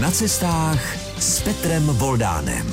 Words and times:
Na 0.00 0.10
cestách 0.10 0.96
s 1.18 1.42
Petrem 1.42 1.86
Voldánem. 1.86 2.66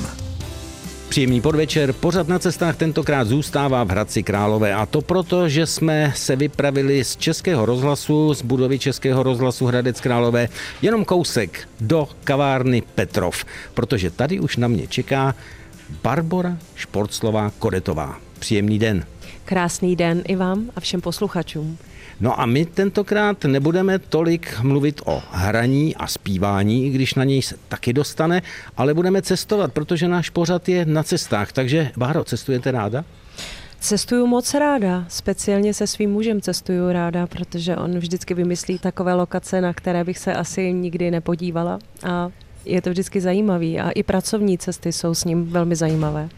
Příjemný 1.08 1.40
podvečer. 1.40 1.92
Pořad 1.92 2.28
na 2.28 2.38
cestách 2.38 2.76
tentokrát 2.76 3.26
zůstává 3.26 3.84
v 3.84 3.88
Hradci 3.88 4.22
Králové 4.22 4.74
a 4.74 4.86
to 4.86 5.00
proto, 5.00 5.48
že 5.48 5.66
jsme 5.66 6.12
se 6.16 6.36
vypravili 6.36 7.04
z 7.04 7.16
Českého 7.16 7.66
rozhlasu, 7.66 8.34
z 8.34 8.42
budovy 8.42 8.78
Českého 8.78 9.22
rozhlasu 9.22 9.66
Hradec 9.66 10.00
Králové, 10.00 10.48
jenom 10.82 11.04
kousek 11.04 11.68
do 11.80 12.08
kavárny 12.24 12.82
Petrov, 12.94 13.44
protože 13.74 14.10
tady 14.10 14.40
už 14.40 14.56
na 14.56 14.68
mě 14.68 14.86
čeká 14.86 15.34
Barbora 16.02 16.58
Športslová 16.74 17.52
Kodetová. 17.58 18.18
Příjemný 18.38 18.78
den. 18.78 19.04
Krásný 19.44 19.96
den 19.96 20.22
i 20.26 20.36
vám 20.36 20.70
a 20.76 20.80
všem 20.80 21.00
posluchačům. 21.00 21.78
No 22.20 22.40
a 22.40 22.46
my 22.46 22.66
tentokrát 22.66 23.44
nebudeme 23.44 23.98
tolik 23.98 24.60
mluvit 24.62 25.00
o 25.04 25.22
hraní 25.30 25.96
a 25.96 26.06
zpívání, 26.06 26.86
i 26.86 26.90
když 26.90 27.14
na 27.14 27.24
něj 27.24 27.42
se 27.42 27.54
taky 27.68 27.92
dostane, 27.92 28.42
ale 28.76 28.94
budeme 28.94 29.22
cestovat, 29.22 29.72
protože 29.72 30.08
náš 30.08 30.30
pořad 30.30 30.68
je 30.68 30.84
na 30.84 31.02
cestách. 31.02 31.52
Takže, 31.52 31.90
Báro, 31.96 32.24
cestujete 32.24 32.70
ráda? 32.70 33.04
Cestuju 33.80 34.26
moc 34.26 34.54
ráda, 34.54 35.04
speciálně 35.08 35.74
se 35.74 35.86
svým 35.86 36.10
mužem 36.10 36.40
cestuju 36.40 36.92
ráda, 36.92 37.26
protože 37.26 37.76
on 37.76 37.98
vždycky 37.98 38.34
vymyslí 38.34 38.78
takové 38.78 39.14
lokace, 39.14 39.60
na 39.60 39.72
které 39.72 40.04
bych 40.04 40.18
se 40.18 40.34
asi 40.34 40.72
nikdy 40.72 41.10
nepodívala 41.10 41.78
a 42.02 42.30
je 42.64 42.82
to 42.82 42.90
vždycky 42.90 43.20
zajímavý 43.20 43.80
a 43.80 43.90
i 43.90 44.02
pracovní 44.02 44.58
cesty 44.58 44.92
jsou 44.92 45.14
s 45.14 45.24
ním 45.24 45.46
velmi 45.46 45.76
zajímavé. 45.76 46.28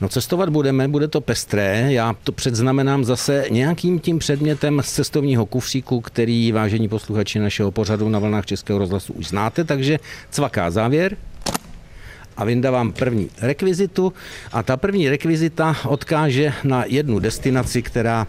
No 0.00 0.08
cestovat 0.08 0.48
budeme, 0.48 0.88
bude 0.88 1.08
to 1.08 1.20
pestré. 1.20 1.92
Já 1.92 2.16
to 2.24 2.32
předznamenám 2.32 3.04
zase 3.04 3.44
nějakým 3.50 3.98
tím 3.98 4.18
předmětem 4.18 4.80
z 4.84 4.92
cestovního 4.92 5.46
kufříku, 5.46 6.00
který 6.00 6.52
vážení 6.52 6.88
posluchači 6.88 7.38
našeho 7.38 7.70
pořadu 7.70 8.08
na 8.08 8.18
vlnách 8.18 8.46
Českého 8.46 8.78
rozhlasu 8.78 9.12
už 9.12 9.26
znáte, 9.26 9.64
takže 9.64 9.98
cvaká 10.30 10.70
závěr 10.70 11.16
a 12.36 12.44
vyndávám 12.44 12.92
první 12.92 13.30
rekvizitu 13.40 14.12
a 14.52 14.62
ta 14.62 14.76
první 14.76 15.08
rekvizita 15.08 15.76
odkáže 15.84 16.52
na 16.64 16.84
jednu 16.86 17.18
destinaci, 17.18 17.82
která 17.82 18.26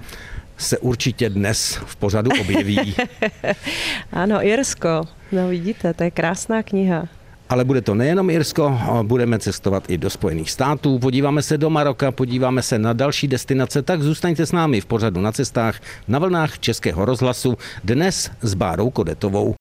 se 0.57 0.77
určitě 0.77 1.29
dnes 1.29 1.79
v 1.85 1.95
pořadu 1.95 2.31
objeví. 2.41 2.95
ano, 4.11 4.45
Irsko. 4.45 5.01
No 5.31 5.47
vidíte, 5.47 5.93
to 5.93 6.03
je 6.03 6.11
krásná 6.11 6.63
kniha. 6.63 7.07
Ale 7.49 7.65
bude 7.65 7.81
to 7.81 7.95
nejenom 7.95 8.29
Irsko, 8.29 8.79
budeme 9.03 9.39
cestovat 9.39 9.89
i 9.89 9.97
do 9.97 10.09
Spojených 10.09 10.51
států, 10.51 10.99
podíváme 10.99 11.41
se 11.41 11.57
do 11.57 11.69
Maroka, 11.69 12.11
podíváme 12.11 12.61
se 12.61 12.79
na 12.79 12.93
další 12.93 13.27
destinace, 13.27 13.81
tak 13.81 14.01
zůstaňte 14.01 14.45
s 14.45 14.51
námi 14.51 14.81
v 14.81 14.85
pořadu 14.85 15.21
na 15.21 15.31
cestách 15.31 15.81
na 16.07 16.19
vlnách 16.19 16.59
Českého 16.59 17.05
rozhlasu, 17.05 17.57
dnes 17.83 18.31
s 18.41 18.53
Bárou 18.53 18.89
Kodetovou. 18.89 19.55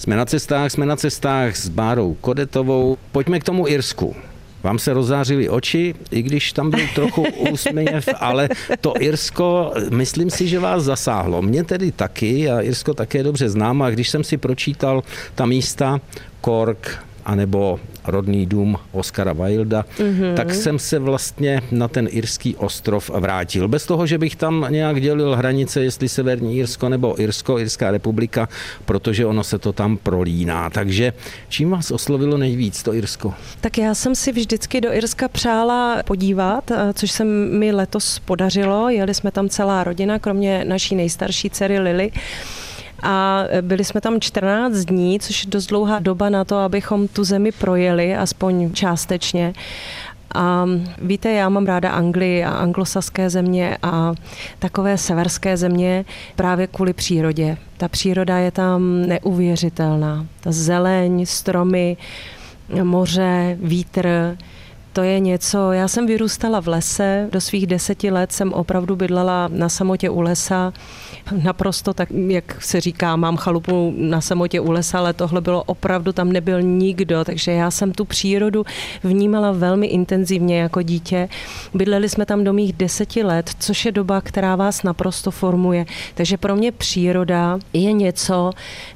Jsme 0.00 0.16
na 0.16 0.24
cestách, 0.24 0.70
jsme 0.70 0.86
na 0.86 0.96
cestách 0.96 1.56
s 1.56 1.68
Bárou 1.68 2.14
Kodetovou. 2.14 2.98
Pojďme 3.12 3.40
k 3.40 3.44
tomu 3.44 3.68
Irsku. 3.68 4.16
Vám 4.62 4.78
se 4.78 4.92
rozářily 4.92 5.48
oči, 5.48 5.94
i 6.10 6.22
když 6.22 6.52
tam 6.52 6.70
byl 6.70 6.80
trochu 6.94 7.22
úsměv, 7.50 8.08
ale 8.16 8.48
to 8.80 8.94
Irsko, 8.98 9.72
myslím 9.90 10.30
si, 10.30 10.48
že 10.48 10.58
vás 10.58 10.84
zasáhlo. 10.84 11.42
Mě 11.42 11.64
tedy 11.64 11.92
taky, 11.92 12.50
a 12.50 12.60
Irsko 12.60 12.94
také 12.94 13.22
dobře 13.22 13.48
znám, 13.48 13.82
a 13.82 13.90
když 13.90 14.08
jsem 14.08 14.24
si 14.24 14.36
pročítal 14.36 15.02
ta 15.34 15.46
místa, 15.46 16.00
Cork, 16.44 17.04
anebo 17.24 17.80
rodný 18.06 18.46
dům 18.46 18.76
Oscara 18.92 19.32
Wilda, 19.32 19.84
mm-hmm. 19.98 20.34
tak 20.34 20.54
jsem 20.54 20.78
se 20.78 20.98
vlastně 20.98 21.62
na 21.70 21.88
ten 21.88 22.08
irský 22.10 22.56
ostrov 22.56 23.10
vrátil. 23.10 23.68
Bez 23.68 23.86
toho, 23.86 24.06
že 24.06 24.18
bych 24.18 24.36
tam 24.36 24.66
nějak 24.70 25.00
dělil 25.00 25.36
hranice, 25.36 25.84
jestli 25.84 26.08
Severní 26.08 26.56
Irsko 26.56 26.88
nebo 26.88 27.20
Irsko, 27.20 27.58
Irská 27.58 27.90
republika, 27.90 28.48
protože 28.84 29.26
ono 29.26 29.44
se 29.44 29.58
to 29.58 29.72
tam 29.72 29.96
prolíná. 29.96 30.70
Takže 30.70 31.12
čím 31.48 31.70
vás 31.70 31.90
oslovilo 31.90 32.38
nejvíc 32.38 32.82
to 32.82 32.94
Irsko? 32.94 33.34
Tak 33.60 33.78
já 33.78 33.94
jsem 33.94 34.14
si 34.14 34.32
vždycky 34.32 34.80
do 34.80 34.92
Irska 34.92 35.28
přála 35.28 36.02
podívat, 36.02 36.70
což 36.94 37.10
se 37.10 37.24
mi 37.24 37.72
letos 37.72 38.18
podařilo. 38.18 38.88
Jeli 38.88 39.14
jsme 39.14 39.30
tam 39.30 39.48
celá 39.48 39.84
rodina, 39.84 40.18
kromě 40.18 40.64
naší 40.64 40.94
nejstarší 40.94 41.50
dcery 41.50 41.78
Lily 41.78 42.10
a 43.02 43.44
byli 43.60 43.84
jsme 43.84 44.00
tam 44.00 44.20
14 44.20 44.74
dní, 44.74 45.20
což 45.20 45.44
je 45.44 45.50
dost 45.50 45.66
dlouhá 45.66 45.98
doba 45.98 46.28
na 46.30 46.44
to, 46.44 46.56
abychom 46.56 47.08
tu 47.08 47.24
zemi 47.24 47.52
projeli, 47.52 48.16
aspoň 48.16 48.72
částečně. 48.72 49.52
A 50.34 50.66
víte, 51.02 51.30
já 51.30 51.48
mám 51.48 51.66
ráda 51.66 51.90
Anglii 51.90 52.44
a 52.44 52.50
anglosaské 52.50 53.30
země 53.30 53.78
a 53.82 54.14
takové 54.58 54.98
severské 54.98 55.56
země 55.56 56.04
právě 56.36 56.66
kvůli 56.66 56.92
přírodě. 56.92 57.56
Ta 57.76 57.88
příroda 57.88 58.38
je 58.38 58.50
tam 58.50 59.02
neuvěřitelná. 59.02 60.26
Ta 60.40 60.52
zeleň, 60.52 61.26
stromy, 61.26 61.96
moře, 62.82 63.58
vítr, 63.62 64.36
to 64.92 65.02
je 65.02 65.20
něco, 65.20 65.72
já 65.72 65.88
jsem 65.88 66.06
vyrůstala 66.06 66.60
v 66.60 66.68
lese, 66.68 67.28
do 67.32 67.40
svých 67.40 67.66
deseti 67.66 68.10
let 68.10 68.32
jsem 68.32 68.52
opravdu 68.52 68.96
bydlela 68.96 69.48
na 69.52 69.68
samotě 69.68 70.10
u 70.10 70.20
lesa, 70.20 70.72
naprosto 71.42 71.94
tak, 71.94 72.08
jak 72.28 72.62
se 72.62 72.80
říká, 72.80 73.16
mám 73.16 73.36
chalupu 73.36 73.94
na 73.96 74.20
samotě 74.20 74.60
u 74.60 74.70
lesa, 74.70 74.98
ale 74.98 75.12
tohle 75.12 75.40
bylo 75.40 75.62
opravdu, 75.62 76.12
tam 76.12 76.32
nebyl 76.32 76.62
nikdo, 76.62 77.24
takže 77.24 77.52
já 77.52 77.70
jsem 77.70 77.92
tu 77.92 78.04
přírodu 78.04 78.64
vnímala 79.04 79.52
velmi 79.52 79.86
intenzivně 79.86 80.60
jako 80.60 80.82
dítě. 80.82 81.28
Bydleli 81.74 82.08
jsme 82.08 82.26
tam 82.26 82.44
do 82.44 82.52
mých 82.52 82.72
deseti 82.72 83.22
let, 83.22 83.50
což 83.58 83.84
je 83.84 83.92
doba, 83.92 84.20
která 84.20 84.56
vás 84.56 84.82
naprosto 84.82 85.30
formuje. 85.30 85.86
Takže 86.14 86.36
pro 86.36 86.56
mě 86.56 86.72
příroda 86.72 87.58
je 87.72 87.92
něco, 87.92 88.50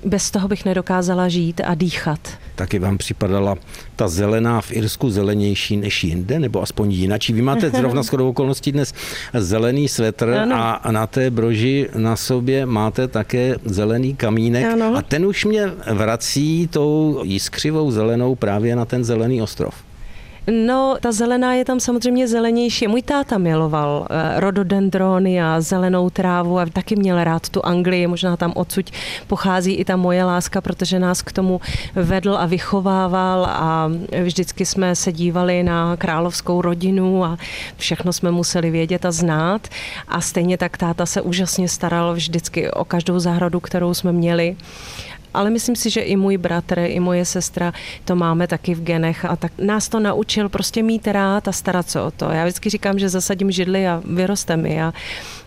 bez 0.05 0.31
toho 0.31 0.49
bych 0.49 0.65
nedokázala 0.65 1.29
žít 1.29 1.61
a 1.65 1.75
dýchat. 1.75 2.21
Taky 2.55 2.79
vám 2.79 2.99
připadala 2.99 3.57
ta 3.97 4.09
zelená 4.09 4.61
v 4.61 4.73
Irsku 4.73 5.11
zelenější 5.11 5.77
než 5.77 6.05
jinde, 6.05 6.39
nebo 6.39 6.63
aspoň 6.63 6.93
jinačí. 6.93 7.33
Vy 7.33 7.43
máte 7.43 7.71
zrovna 7.79 8.03
shodou 8.03 8.29
okolností 8.29 8.73
dnes 8.73 8.95
zelený 9.35 9.89
svetr 9.89 10.31
ano. 10.31 10.57
a 10.57 10.93
na 10.93 11.07
té 11.07 11.31
broži 11.31 11.89
na 11.97 12.17
sobě 12.17 12.67
máte 12.67 13.09
také 13.09 13.57
zelený 13.65 14.17
kamínek 14.17 14.65
ano. 14.65 14.97
a 14.97 15.03
ten 15.03 15.27
už 15.27 15.45
mě 15.45 15.73
vrací 15.93 16.69
tou 16.73 17.21
jiskřivou 17.25 17.91
zelenou 17.91 18.35
právě 18.35 18.77
na 18.77 18.85
ten 18.85 19.05
zelený 19.05 19.43
ostrov. 19.43 19.75
No, 20.47 20.97
ta 21.01 21.13
zelená 21.13 21.55
je 21.55 21.65
tam 21.65 21.81
samozřejmě 21.81 22.29
zelenější. 22.29 22.89
Můj 22.89 23.03
táta 23.03 23.39
miloval 23.39 24.07
eh, 24.11 24.41
rododendrony 24.41 25.43
a 25.43 25.61
zelenou 25.61 26.11
trávu 26.11 26.59
a 26.59 26.67
taky 26.67 26.97
měl 26.97 27.25
rád 27.25 27.49
tu 27.49 27.67
Anglii. 27.67 28.07
Možná 28.07 28.37
tam 28.37 28.53
odsud 28.57 28.91
pochází 29.27 29.75
i 29.75 29.85
ta 29.85 29.97
moje 29.97 30.25
láska, 30.25 30.61
protože 30.61 30.99
nás 30.99 31.23
k 31.23 31.33
tomu 31.33 31.61
vedl 31.95 32.37
a 32.37 32.47
vychovával 32.47 33.45
a 33.45 33.91
vždycky 34.23 34.67
jsme 34.67 34.97
se 34.97 35.13
dívali 35.13 35.63
na 35.63 35.97
královskou 35.97 36.63
rodinu 36.63 37.25
a 37.25 37.39
všechno 37.77 38.13
jsme 38.13 38.31
museli 38.31 38.71
vědět 38.71 39.05
a 39.05 39.13
znát. 39.13 39.69
A 40.09 40.21
stejně 40.21 40.59
tak 40.59 40.77
táta 40.77 41.07
se 41.07 41.21
úžasně 41.21 41.69
staral 41.69 42.15
vždycky 42.15 42.71
o 42.71 42.85
každou 42.85 43.19
zahradu, 43.19 43.61
kterou 43.61 43.95
jsme 43.95 44.13
měli 44.13 44.57
ale 45.35 45.51
myslím 45.51 45.77
si, 45.77 45.91
že 45.91 46.01
i 46.01 46.17
můj 46.17 46.37
bratr, 46.37 46.79
i 46.79 47.01
moje 47.01 47.25
sestra 47.25 47.73
to 48.05 48.17
máme 48.17 48.47
taky 48.47 48.75
v 48.75 48.83
genech 48.83 49.25
a 49.25 49.37
tak 49.37 49.53
nás 49.59 49.89
to 49.89 50.01
naučil 50.01 50.49
prostě 50.49 50.83
mít 50.83 51.09
rád 51.09 51.49
a 51.49 51.53
starat 51.53 51.91
se 51.91 52.01
o 52.01 52.11
to. 52.11 52.25
Já 52.25 52.45
vždycky 52.45 52.71
říkám, 52.71 52.99
že 52.99 53.09
zasadím 53.09 53.51
židli 53.51 53.89
a 53.89 54.03
vyroste 54.05 54.57
mi. 54.57 54.75
Já 54.75 54.93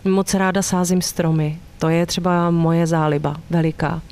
moc 0.04 0.34
ráda 0.34 0.62
sázím 0.62 1.02
stromy. 1.02 1.58
To 1.78 1.88
je 1.88 2.06
třeba 2.06 2.50
moje 2.50 2.86
záliba 2.86 3.36
veliká. 3.50 4.02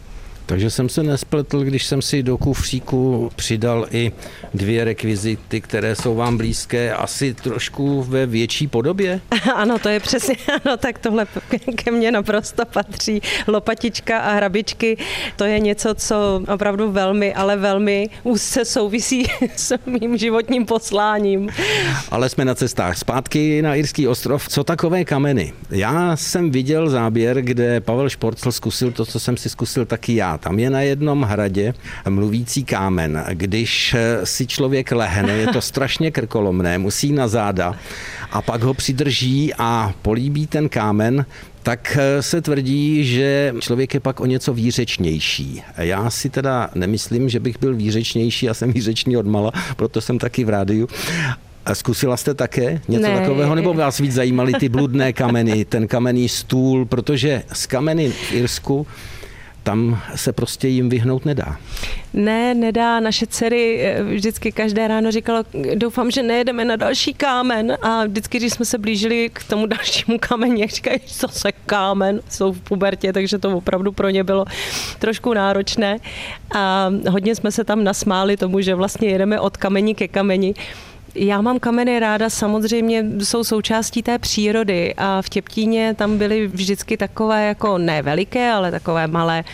Takže 0.47 0.71
jsem 0.71 0.89
se 0.89 1.03
nespletl, 1.03 1.61
když 1.61 1.87
jsem 1.87 2.03
si 2.03 2.23
do 2.23 2.39
kufříku 2.39 3.31
přidal 3.37 3.87
i 3.91 4.12
dvě 4.55 4.84
rekvizity, 4.84 5.61
které 5.61 5.97
jsou 5.97 6.15
vám 6.15 6.37
blízké, 6.37 6.95
asi 6.95 7.34
trošku 7.34 8.03
ve 8.03 8.27
větší 8.27 8.67
podobě? 8.67 9.21
Ano, 9.55 9.79
to 9.79 9.89
je 9.89 10.01
přesně, 10.01 10.37
ano, 10.65 10.77
tak 10.77 10.99
tohle 10.99 11.27
ke 11.75 11.91
mně 11.91 12.12
naprosto 12.12 12.65
patří. 12.65 13.23
Lopatička 13.47 14.19
a 14.19 14.33
hrabičky, 14.33 14.97
to 15.37 15.45
je 15.45 15.59
něco, 15.61 15.95
co 15.95 16.43
opravdu 16.55 16.93
velmi, 16.93 17.34
ale 17.34 17.57
velmi 17.57 18.09
úzce 18.22 18.65
souvisí 18.65 19.27
s 19.57 19.78
mým 19.87 20.16
životním 20.16 20.66
posláním. 20.66 21.48
Ale 22.10 22.28
jsme 22.28 22.45
na 22.45 22.54
cestách 22.54 22.98
zpátky 22.98 23.63
na 23.63 23.75
Irský 23.75 24.09
ostrov. 24.09 24.48
Co 24.48 24.65
takové 24.65 25.04
kameny? 25.04 25.53
Já 25.71 26.16
jsem 26.16 26.51
viděl 26.51 26.91
záběr, 26.91 27.43
kde 27.43 27.81
Pavel 27.81 28.09
Šporcel 28.09 28.53
zkusil 28.53 28.93
to, 28.93 29.07
co 29.07 29.21
jsem 29.21 29.37
si 29.37 29.48
zkusil 29.48 29.87
taky 29.87 30.15
já 30.15 30.35
tam 30.38 30.59
je 30.59 30.71
na 30.71 30.80
jednom 30.80 31.22
hradě 31.22 31.74
mluvící 32.09 32.65
kámen. 32.65 33.24
Když 33.33 33.97
si 34.24 34.47
člověk 34.47 34.92
lehne, 34.92 35.33
je 35.33 35.47
to 35.47 35.60
strašně 35.60 36.10
krkolomné, 36.10 36.78
musí 36.78 37.12
na 37.12 37.28
záda 37.28 37.74
a 38.33 38.42
pak 38.42 38.62
ho 38.62 38.74
přidrží 38.74 39.53
a 39.59 39.94
políbí 40.03 40.47
ten 40.47 40.68
kámen, 40.68 41.27
tak 41.62 41.98
se 42.21 42.41
tvrdí, 42.41 43.04
že 43.04 43.54
člověk 43.60 43.94
je 43.94 44.00
pak 44.00 44.21
o 44.21 44.27
něco 44.27 44.54
výřečnější. 44.54 45.62
Já 45.77 46.10
si 46.10 46.30
teda 46.30 46.71
nemyslím, 46.74 47.28
že 47.28 47.41
bych 47.41 47.60
byl 47.60 47.74
výřečnější, 47.74 48.47
já 48.47 48.54
jsem 48.54 48.72
výřečný 48.72 49.16
odmala, 49.16 49.53
proto 49.77 50.00
jsem 50.00 50.18
taky 50.18 50.44
v 50.44 50.48
rádiu. 50.48 50.88
A 51.66 51.74
zkusila 51.74 52.16
jste 52.16 52.34
také 52.34 52.80
něco 52.88 53.09
ne, 53.09 53.21
takového, 53.21 53.54
nebo 53.54 53.74
vás 53.74 53.98
víc 53.98 54.12
zajímaly 54.12 54.53
ty 54.60 54.68
bludné 54.68 55.12
kameny, 55.12 55.65
ten 55.65 55.88
kamenný 55.88 56.28
stůl, 56.28 56.84
protože 56.84 57.42
z 57.53 57.66
kameny 57.66 58.10
v 58.10 58.33
Irsku 58.33 58.86
tam 59.66 60.01
se 60.15 60.33
prostě 60.33 60.68
jim 60.68 60.89
vyhnout 60.89 61.24
nedá. 61.24 61.57
Ne, 62.15 62.54
nedá. 62.54 63.01
Naše 63.01 63.27
dcery 63.27 63.80
eh, 63.83 64.03
vždycky 64.03 64.53
každé 64.53 64.89
ráno 64.89 65.10
říkalo, 65.10 65.45
doufám, 65.74 66.10
že 66.10 66.22
nejedeme 66.22 66.65
na 66.65 66.77
další 66.77 67.15
kámen. 67.15 67.77
A 67.83 68.04
vždycky, 68.04 68.39
když 68.39 68.53
jsme 68.53 68.65
se 68.65 68.78
blížili 68.78 69.30
k 69.33 69.45
tomu 69.45 69.66
dalšímu 69.77 70.18
kameni, 70.21 70.66
říkají, 70.66 71.01
co 71.07 71.28
se 71.28 71.53
kámen, 71.53 72.21
jsou 72.30 72.53
v 72.53 72.60
pubertě, 72.60 73.13
takže 73.13 73.39
to 73.39 73.57
opravdu 73.57 73.92
pro 73.92 74.10
ně 74.10 74.24
bylo 74.24 74.45
trošku 74.98 75.34
náročné. 75.34 75.98
A 76.54 76.91
hodně 77.10 77.34
jsme 77.34 77.53
se 77.53 77.65
tam 77.65 77.84
nasmáli 77.84 78.36
tomu, 78.36 78.60
že 78.60 78.74
vlastně 78.74 79.09
jedeme 79.09 79.41
od 79.41 79.57
kamení 79.57 79.95
ke 79.95 80.09
kameni. 80.09 80.54
Já 81.18 81.41
mám 81.41 81.59
kameny 81.59 82.01
ráda, 82.01 82.30
samozřejmě 82.30 83.04
jsou 83.18 83.45
součástí 83.45 84.03
té 84.03 84.18
přírody 84.18 84.95
a 84.97 85.22
v 85.22 85.28
Těptíně 85.28 85.95
tam 85.95 86.18
byly 86.18 86.47
vždycky 86.47 86.97
takové 86.97 87.47
jako 87.47 87.78
ne 87.78 88.03
veliké, 88.03 88.51
ale 88.51 88.71
takové 88.71 89.07
malé 89.07 89.45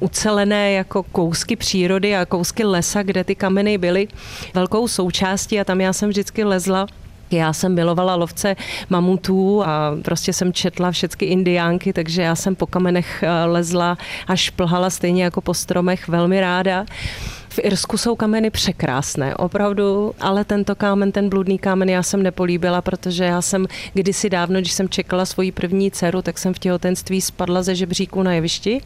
ucelené 0.00 0.72
jako 0.72 1.02
kousky 1.02 1.56
přírody 1.56 2.16
a 2.16 2.26
kousky 2.26 2.64
lesa, 2.64 3.02
kde 3.02 3.24
ty 3.24 3.34
kameny 3.34 3.78
byly 3.78 4.08
velkou 4.54 4.88
součástí 4.88 5.60
a 5.60 5.64
tam 5.64 5.80
já 5.80 5.92
jsem 5.92 6.08
vždycky 6.08 6.44
lezla 6.44 6.86
já 7.30 7.52
jsem 7.52 7.74
milovala 7.74 8.14
lovce 8.14 8.56
mamutů 8.90 9.62
a 9.64 9.96
prostě 10.04 10.32
jsem 10.32 10.52
četla 10.52 10.90
všechny 10.90 11.26
indiánky, 11.26 11.92
takže 11.92 12.22
já 12.22 12.34
jsem 12.36 12.56
po 12.56 12.66
kamenech 12.66 13.22
eh, 13.22 13.44
lezla 13.44 13.98
a 14.28 14.36
šplhala 14.36 14.90
stejně 14.90 15.24
jako 15.24 15.40
po 15.40 15.54
stromech 15.54 16.08
velmi 16.08 16.40
ráda. 16.40 16.84
V 17.52 17.58
Irsku 17.62 17.98
jsou 17.98 18.16
kameny 18.16 18.50
překrásné, 18.50 19.36
opravdu, 19.36 20.14
ale 20.20 20.44
tento 20.44 20.74
kámen, 20.74 21.12
ten 21.12 21.28
bludný 21.28 21.58
kámen, 21.58 21.88
já 21.88 22.02
jsem 22.02 22.22
nepolíbila, 22.22 22.82
protože 22.82 23.24
já 23.24 23.42
jsem 23.42 23.66
kdysi 23.94 24.30
dávno, 24.30 24.60
když 24.60 24.72
jsem 24.72 24.88
čekala 24.88 25.26
svoji 25.26 25.52
první 25.52 25.90
dceru, 25.90 26.22
tak 26.22 26.38
jsem 26.38 26.54
v 26.54 26.58
těhotenství 26.58 27.20
spadla 27.20 27.62
ze 27.62 27.74
žebříku 27.74 28.22
na 28.22 28.32
jevišti 28.32 28.80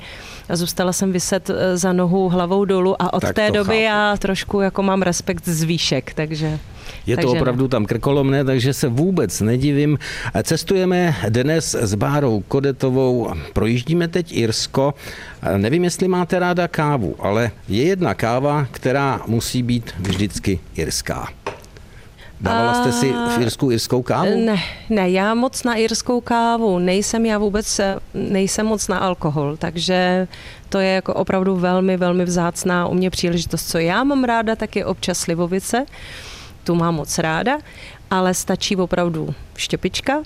a 0.48 0.56
zůstala 0.56 0.92
jsem 0.92 1.12
vyset 1.12 1.50
eh, 1.50 1.76
za 1.76 1.92
nohu 1.92 2.28
hlavou 2.28 2.64
dolů 2.64 3.02
a 3.02 3.12
od 3.12 3.20
tak 3.20 3.34
té 3.34 3.50
doby 3.50 3.68
chápu. 3.68 3.82
já 3.82 4.16
trošku 4.16 4.60
jako 4.60 4.82
mám 4.82 5.02
respekt 5.02 5.48
z 5.48 5.62
výšek, 5.62 6.14
takže... 6.14 6.58
Je 7.06 7.16
to 7.16 7.30
opravdu 7.30 7.64
ne. 7.64 7.68
tam 7.68 7.86
krkolomné, 7.86 8.44
takže 8.44 8.72
se 8.72 8.88
vůbec 8.88 9.40
nedivím. 9.40 9.98
Cestujeme 10.42 11.16
dnes 11.28 11.74
s 11.74 11.94
Bárou 11.94 12.40
Kodetovou, 12.40 13.30
projíždíme 13.52 14.08
teď 14.08 14.32
Irsko. 14.32 14.94
Nevím, 15.56 15.84
jestli 15.84 16.08
máte 16.08 16.38
ráda 16.38 16.68
kávu, 16.68 17.14
ale 17.18 17.50
je 17.68 17.82
jedna 17.82 18.14
káva, 18.14 18.66
která 18.70 19.20
musí 19.26 19.62
být 19.62 19.94
vždycky 19.98 20.60
irská. 20.76 21.28
Dávala 22.40 22.74
jste 22.74 22.92
si 22.92 23.12
v 23.12 23.40
Irsku 23.40 23.70
irskou 23.70 24.02
kávu? 24.02 24.46
Ne, 24.46 24.56
ne, 24.90 25.10
já 25.10 25.34
moc 25.34 25.64
na 25.64 25.74
irskou 25.74 26.20
kávu 26.20 26.78
nejsem, 26.78 27.26
já 27.26 27.38
vůbec 27.38 27.80
nejsem 28.14 28.66
moc 28.66 28.88
na 28.88 28.98
alkohol, 28.98 29.56
takže 29.56 30.28
to 30.68 30.78
je 30.78 30.88
jako 30.88 31.14
opravdu 31.14 31.56
velmi, 31.56 31.96
velmi 31.96 32.24
vzácná 32.24 32.86
u 32.86 32.94
mě 32.94 33.10
příležitost. 33.10 33.68
Co 33.68 33.78
já 33.78 34.04
mám 34.04 34.24
ráda, 34.24 34.56
tak 34.56 34.76
je 34.76 34.84
občas 34.84 35.18
slivovice 35.18 35.86
tu 36.66 36.74
mám 36.74 36.94
moc 36.94 37.18
ráda, 37.18 37.58
ale 38.10 38.34
stačí 38.34 38.76
opravdu 38.76 39.34
štěpička. 39.56 40.22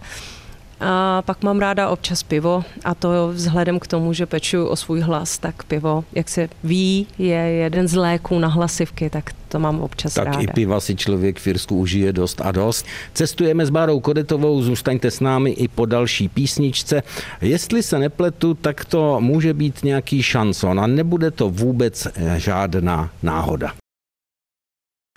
A 0.82 1.22
pak 1.22 1.42
mám 1.42 1.58
ráda 1.58 1.88
občas 1.88 2.22
pivo 2.22 2.64
a 2.84 2.94
to 2.94 3.28
vzhledem 3.32 3.78
k 3.78 3.86
tomu, 3.86 4.12
že 4.12 4.26
peču 4.26 4.64
o 4.66 4.76
svůj 4.76 5.00
hlas, 5.00 5.38
tak 5.38 5.62
pivo, 5.64 6.04
jak 6.12 6.28
se 6.28 6.48
ví, 6.64 7.06
je 7.18 7.36
jeden 7.36 7.88
z 7.88 7.94
léků 7.94 8.38
na 8.38 8.48
hlasivky, 8.48 9.10
tak 9.10 9.30
to 9.48 9.58
mám 9.58 9.80
občas 9.80 10.14
tak 10.14 10.24
ráda. 10.24 10.38
Tak 10.38 10.44
i 10.44 10.52
piva 10.52 10.80
si 10.80 10.96
člověk 10.96 11.38
v 11.38 11.42
Firsku 11.42 11.76
užije 11.76 12.12
dost 12.12 12.40
a 12.40 12.52
dost. 12.52 12.86
Cestujeme 13.14 13.66
s 13.66 13.70
Bárou 13.70 14.00
Kodetovou, 14.00 14.62
zůstaňte 14.62 15.10
s 15.10 15.20
námi 15.20 15.50
i 15.50 15.68
po 15.68 15.86
další 15.86 16.28
písničce. 16.28 17.02
Jestli 17.40 17.82
se 17.82 17.98
nepletu, 17.98 18.54
tak 18.54 18.84
to 18.84 19.20
může 19.20 19.54
být 19.54 19.84
nějaký 19.84 20.22
šanson 20.22 20.80
a 20.80 20.86
nebude 20.86 21.30
to 21.30 21.50
vůbec 21.50 22.08
žádná 22.36 23.10
náhoda. 23.22 23.72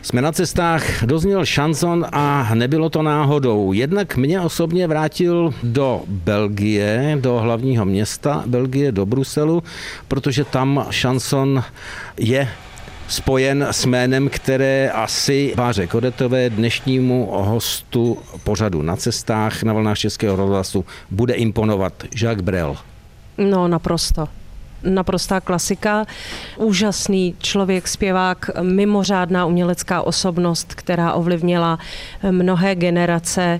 Jsme 0.04 0.22
na 0.22 0.32
cestách, 0.32 1.04
dozněl 1.04 1.46
šanson 1.46 2.06
a 2.12 2.50
nebylo 2.54 2.90
to 2.90 3.02
náhodou. 3.02 3.74
Jednak 3.74 4.18
mě 4.18 4.42
osobně 4.42 4.88
vrátil 4.88 5.54
do 5.64 6.02
Belgie, 6.08 7.18
do 7.22 7.40
hlavního 7.40 7.86
města 7.86 8.44
Belgie, 8.46 8.92
do 8.92 9.06
Bruselu, 9.06 9.64
protože 10.08 10.44
tam 10.44 10.86
šanson 10.90 11.64
je 12.18 12.50
spojen 13.08 13.68
s 13.72 13.86
jménem, 13.86 14.30
které 14.30 14.90
asi 14.90 15.54
Váře 15.58 15.88
Kodetové 15.88 16.50
dnešnímu 16.50 17.30
hostu 17.32 18.18
pořadu 18.44 18.82
na 18.82 18.96
cestách 18.96 19.64
na 19.64 19.74
vlnách 19.74 19.98
Českého 19.98 20.36
rozhlasu 20.36 20.86
bude 21.12 21.34
imponovat. 21.34 21.94
Jacques 22.22 22.42
Brel. 22.42 22.78
No, 23.38 23.68
naprosto 23.68 24.28
naprostá 24.84 25.42
klasika. 25.42 26.06
Úžasný 26.58 27.36
člověk, 27.40 27.88
zpěvák, 27.88 28.50
mimořádná 28.62 29.46
umělecká 29.46 30.02
osobnost, 30.02 30.74
která 30.74 31.14
ovlivnila 31.14 31.80
mnohé 32.32 32.76
generace. 32.76 33.60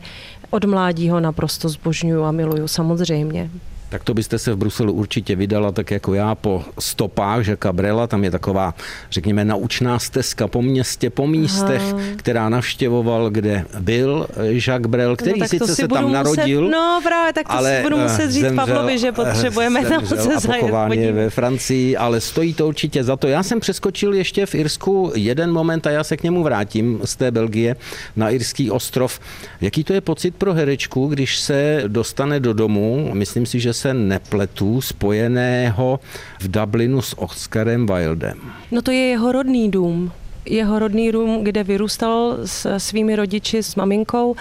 Od 0.50 0.66
mládí 0.66 1.10
ho 1.10 1.20
naprosto 1.20 1.70
zbožňuju 1.70 2.24
a 2.24 2.32
miluju 2.32 2.68
samozřejmě 2.68 3.50
tak 3.94 4.04
to 4.04 4.14
byste 4.14 4.40
se 4.40 4.54
v 4.54 4.58
Bruselu 4.58 4.94
určitě 4.94 5.36
vydala 5.36 5.72
tak 5.72 5.92
jako 5.92 6.14
já 6.14 6.36
po 6.36 6.64
stopách 6.80 7.42
Žaka 7.42 7.74
Brela. 7.74 8.08
Tam 8.08 8.24
je 8.24 8.32
taková, 8.32 8.74
řekněme, 9.12 9.46
naučná 9.46 10.00
stezka 10.00 10.48
po 10.48 10.62
městě, 10.62 11.10
po 11.10 11.28
místech, 11.28 11.82
Aha. 11.82 12.00
která 12.16 12.50
navštěvoval, 12.50 13.30
kde 13.30 13.66
byl 13.80 14.28
Jacques 14.42 14.92
Brel, 14.92 15.16
který 15.16 15.40
no, 15.40 15.48
sice 15.48 15.76
se 15.76 15.88
tam 15.88 16.04
muset, 16.04 16.14
narodil. 16.14 16.70
No 16.70 17.00
právě, 17.04 17.34
tak 17.34 17.48
to 17.48 17.54
ale 17.54 17.78
si 17.78 17.84
budu 17.84 17.98
muset 17.98 18.32
říct 18.32 18.42
zemřel, 18.42 18.66
Pavlovi, 18.66 19.00
že 19.00 19.12
potřebujeme 19.12 19.86
tam 19.86 20.06
se 20.06 20.16
zajet 20.40 20.74
je 20.92 21.12
ve 21.12 21.30
Francii, 21.30 21.98
ale 21.98 22.22
stojí 22.22 22.54
to 22.54 22.68
určitě 22.68 23.04
za 23.04 23.16
to. 23.16 23.28
Já 23.28 23.44
jsem 23.44 23.60
přeskočil 23.60 24.14
ještě 24.14 24.46
v 24.46 24.56
Irsku 24.56 25.12
jeden 25.16 25.52
moment 25.52 25.88
a 25.88 25.92
já 25.92 26.04
se 26.04 26.18
k 26.18 26.24
němu 26.24 26.44
vrátím 26.44 27.00
z 27.06 27.16
té 27.16 27.32
Belgie 27.32 27.76
na 28.16 28.30
Irský 28.30 28.72
ostrov. 28.72 29.20
Jaký 29.62 29.84
to 29.84 29.94
je 29.94 30.02
pocit 30.02 30.36
pro 30.36 30.54
herečku, 30.54 31.08
když 31.08 31.40
se 31.40 31.84
dostane 31.88 32.40
do 32.40 32.54
domu? 32.54 33.10
Myslím 33.14 33.46
si, 33.46 33.60
že 33.60 33.74
se 33.84 33.94
nepletu, 33.94 34.82
spojeného 34.82 36.00
v 36.40 36.52
Dublinu 36.52 37.02
s 37.02 37.20
Oscarem 37.20 37.86
Wildem. 37.86 38.40
No 38.72 38.82
to 38.82 38.92
je 38.92 38.98
jeho 38.98 39.32
rodný 39.32 39.72
dům 39.72 40.12
jeho 40.46 40.80
rodný 40.80 41.12
dům, 41.12 41.44
kde 41.44 41.64
vyrůstal 41.64 42.38
s 42.46 42.78
svými 42.78 43.16
rodiči, 43.16 43.64
s 43.64 43.76
maminkou 43.76 44.36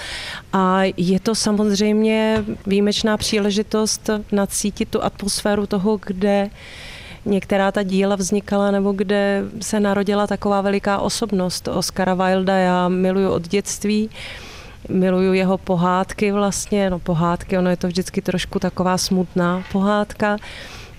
a 0.52 0.82
je 0.96 1.20
to 1.20 1.34
samozřejmě 1.34 2.44
výjimečná 2.66 3.16
příležitost 3.16 4.10
nacítit 4.32 4.88
tu 4.88 5.04
atmosféru 5.04 5.66
toho, 5.66 6.00
kde 6.06 6.50
některá 7.24 7.72
ta 7.72 7.82
díla 7.82 8.16
vznikala 8.16 8.70
nebo 8.70 8.92
kde 8.92 9.44
se 9.60 9.80
narodila 9.80 10.26
taková 10.26 10.60
veliká 10.60 10.98
osobnost. 10.98 11.68
Oscara 11.68 12.14
Wilda 12.14 12.56
já 12.56 12.88
miluju 12.88 13.31
od 13.31 13.48
dětství 13.48 14.10
miluju 14.89 15.32
jeho 15.32 15.58
pohádky 15.58 16.32
vlastně, 16.32 16.91
no 16.91 16.98
pohádky, 16.98 17.58
ono 17.58 17.70
je 17.70 17.77
to 17.77 17.86
vždycky 17.86 18.22
trošku 18.22 18.58
taková 18.58 18.98
smutná 18.98 19.65
pohádka. 19.72 20.36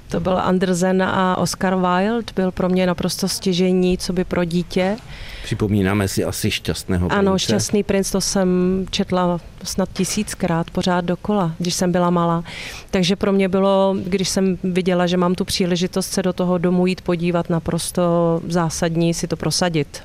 To 0.09 0.19
byl 0.19 0.39
Andersen 0.39 1.03
a 1.03 1.37
Oscar 1.37 1.75
Wilde, 1.75 2.33
byl 2.35 2.51
pro 2.51 2.69
mě 2.69 2.87
naprosto 2.87 3.27
stěžení, 3.27 3.97
co 3.97 4.13
by 4.13 4.23
pro 4.23 4.43
dítě. 4.43 4.97
Připomínáme 5.43 6.07
si 6.07 6.23
asi 6.23 6.51
Šťastného 6.51 7.07
prince. 7.07 7.19
Ano, 7.19 7.37
Šťastný 7.37 7.83
princ, 7.83 8.11
to 8.11 8.21
jsem 8.21 8.49
četla 8.89 9.39
snad 9.63 9.89
tisíckrát 9.93 10.71
pořád 10.71 11.05
dokola, 11.05 11.51
když 11.57 11.73
jsem 11.73 11.91
byla 11.91 12.09
malá. 12.09 12.43
Takže 12.91 13.15
pro 13.15 13.31
mě 13.31 13.49
bylo, 13.49 13.95
když 14.05 14.29
jsem 14.29 14.57
viděla, 14.63 15.07
že 15.07 15.17
mám 15.17 15.35
tu 15.35 15.45
příležitost 15.45 16.11
se 16.11 16.23
do 16.23 16.33
toho 16.33 16.57
domu 16.57 16.87
jít 16.87 17.01
podívat, 17.01 17.49
naprosto 17.49 18.41
zásadní 18.47 19.13
si 19.13 19.27
to 19.27 19.35
prosadit. 19.35 20.03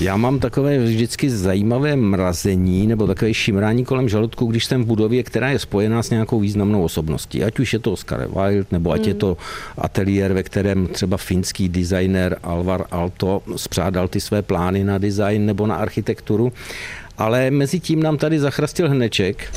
Já 0.00 0.16
mám 0.16 0.38
takové 0.38 0.78
vždycky 0.78 1.30
zajímavé 1.30 1.96
mrazení 1.96 2.86
nebo 2.86 3.06
takové 3.06 3.34
šimrání 3.34 3.84
kolem 3.84 4.08
žaludku, 4.08 4.46
když 4.46 4.64
jsem 4.64 4.82
v 4.82 4.86
budově, 4.86 5.22
která 5.22 5.50
je 5.50 5.58
spojená 5.58 6.02
s 6.02 6.10
nějakou 6.10 6.40
významnou 6.40 6.84
osobností. 6.84 7.44
Ať 7.44 7.58
už 7.58 7.72
je 7.72 7.78
to 7.78 7.92
Oscar 7.92 8.28
Wilde, 8.28 8.66
nebo 8.72 8.92
ať 8.92 9.00
mm. 9.00 9.08
je 9.08 9.14
to 9.14 9.36
ateliér, 9.78 10.32
ve 10.32 10.42
kterém 10.42 10.86
třeba 10.86 11.16
finský 11.16 11.68
designer 11.68 12.38
Alvar 12.42 12.86
Alto 12.90 13.42
spřádal 13.56 14.08
ty 14.08 14.20
své 14.20 14.42
plány 14.42 14.84
na 14.84 14.98
design 14.98 15.46
nebo 15.46 15.66
na 15.66 15.76
architekturu. 15.76 16.52
Ale 17.18 17.50
mezi 17.50 17.80
tím 17.80 18.02
nám 18.02 18.16
tady 18.16 18.40
zachrastil 18.40 18.90
hneček, 18.90 19.52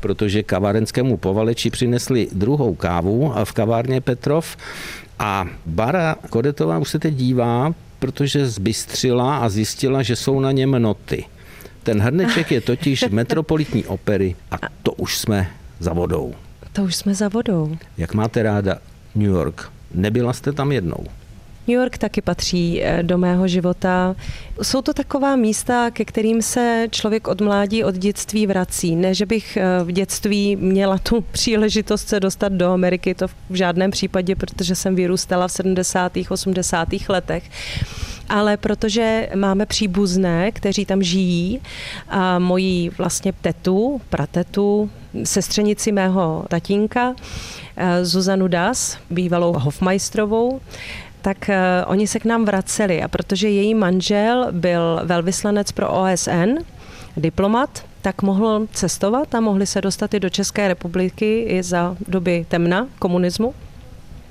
protože 0.00 0.42
kavárenskému 0.42 1.16
povaleči 1.16 1.70
přinesli 1.70 2.28
druhou 2.32 2.74
kávu 2.74 3.32
v 3.44 3.52
kavárně 3.52 4.00
Petrov 4.00 4.56
a 5.18 5.46
Bara 5.66 6.16
Kodetová 6.30 6.78
už 6.78 6.90
se 6.90 6.98
teď 6.98 7.14
dívá, 7.14 7.74
protože 7.98 8.46
zbystřila 8.46 9.38
a 9.38 9.48
zjistila, 9.48 10.02
že 10.02 10.16
jsou 10.16 10.40
na 10.40 10.52
něm 10.52 10.70
noty. 10.70 11.24
Ten 11.82 12.00
hrneček 12.00 12.52
je 12.52 12.60
totiž 12.60 13.04
metropolitní 13.10 13.84
opery 13.84 14.36
a 14.50 14.56
to 14.82 14.92
už 14.92 15.18
jsme 15.18 15.50
za 15.78 15.92
vodou. 15.92 16.34
To 16.72 16.82
už 16.82 16.96
jsme 16.96 17.14
za 17.14 17.28
vodou. 17.28 17.76
Jak 17.98 18.14
máte 18.14 18.42
ráda 18.42 18.78
New 19.14 19.30
York? 19.30 19.70
Nebyla 19.94 20.32
jste 20.32 20.52
tam 20.52 20.72
jednou? 20.72 21.06
New 21.68 21.76
York 21.78 21.98
taky 21.98 22.20
patří 22.20 22.82
eh, 22.82 23.02
do 23.02 23.18
mého 23.18 23.48
života. 23.48 24.16
Jsou 24.62 24.82
to 24.82 24.94
taková 24.94 25.36
místa, 25.36 25.90
ke 25.90 26.04
kterým 26.04 26.42
se 26.42 26.86
člověk 26.90 27.28
od 27.28 27.40
mládí, 27.40 27.84
od 27.84 27.94
dětství 27.94 28.46
vrací. 28.46 28.96
Ne, 28.96 29.14
že 29.14 29.26
bych 29.26 29.56
eh, 29.56 29.84
v 29.84 29.92
dětství 29.92 30.56
měla 30.56 30.98
tu 30.98 31.20
příležitost 31.32 32.08
se 32.08 32.20
dostat 32.20 32.52
do 32.52 32.72
Ameriky, 32.72 33.14
to 33.14 33.28
v 33.28 33.54
žádném 33.54 33.90
případě, 33.90 34.36
protože 34.36 34.74
jsem 34.74 34.94
vyrůstala 34.94 35.48
v 35.48 35.52
70. 35.52 36.12
80. 36.30 36.88
letech 37.08 37.42
ale 38.28 38.56
protože 38.56 39.28
máme 39.34 39.66
příbuzné, 39.66 40.52
kteří 40.52 40.84
tam 40.84 41.02
žijí, 41.02 41.60
a 42.08 42.38
mojí 42.38 42.90
vlastně 42.98 43.32
tetu, 43.32 44.00
pratetu, 44.08 44.90
sestřenici 45.24 45.92
mého 45.92 46.44
tatínka, 46.48 47.14
eh, 47.76 48.04
Zuzanu 48.04 48.48
Das, 48.48 48.98
bývalou 49.10 49.52
hofmajstrovou, 49.52 50.60
tak 51.26 51.48
eh, 51.48 51.84
oni 51.86 52.06
se 52.06 52.18
k 52.18 52.24
nám 52.24 52.44
vraceli 52.44 53.02
a 53.02 53.08
protože 53.08 53.48
její 53.48 53.74
manžel 53.74 54.46
byl 54.50 55.00
velvyslanec 55.04 55.72
pro 55.72 55.88
OSN, 55.90 56.62
diplomat, 57.16 57.84
tak 58.02 58.22
mohl 58.22 58.66
cestovat 58.72 59.34
a 59.34 59.40
mohli 59.40 59.66
se 59.66 59.80
dostat 59.80 60.14
i 60.14 60.20
do 60.20 60.30
České 60.30 60.68
republiky 60.68 61.42
i 61.42 61.62
za 61.62 61.96
doby 62.08 62.46
temna 62.48 62.86
komunismu. 62.98 63.54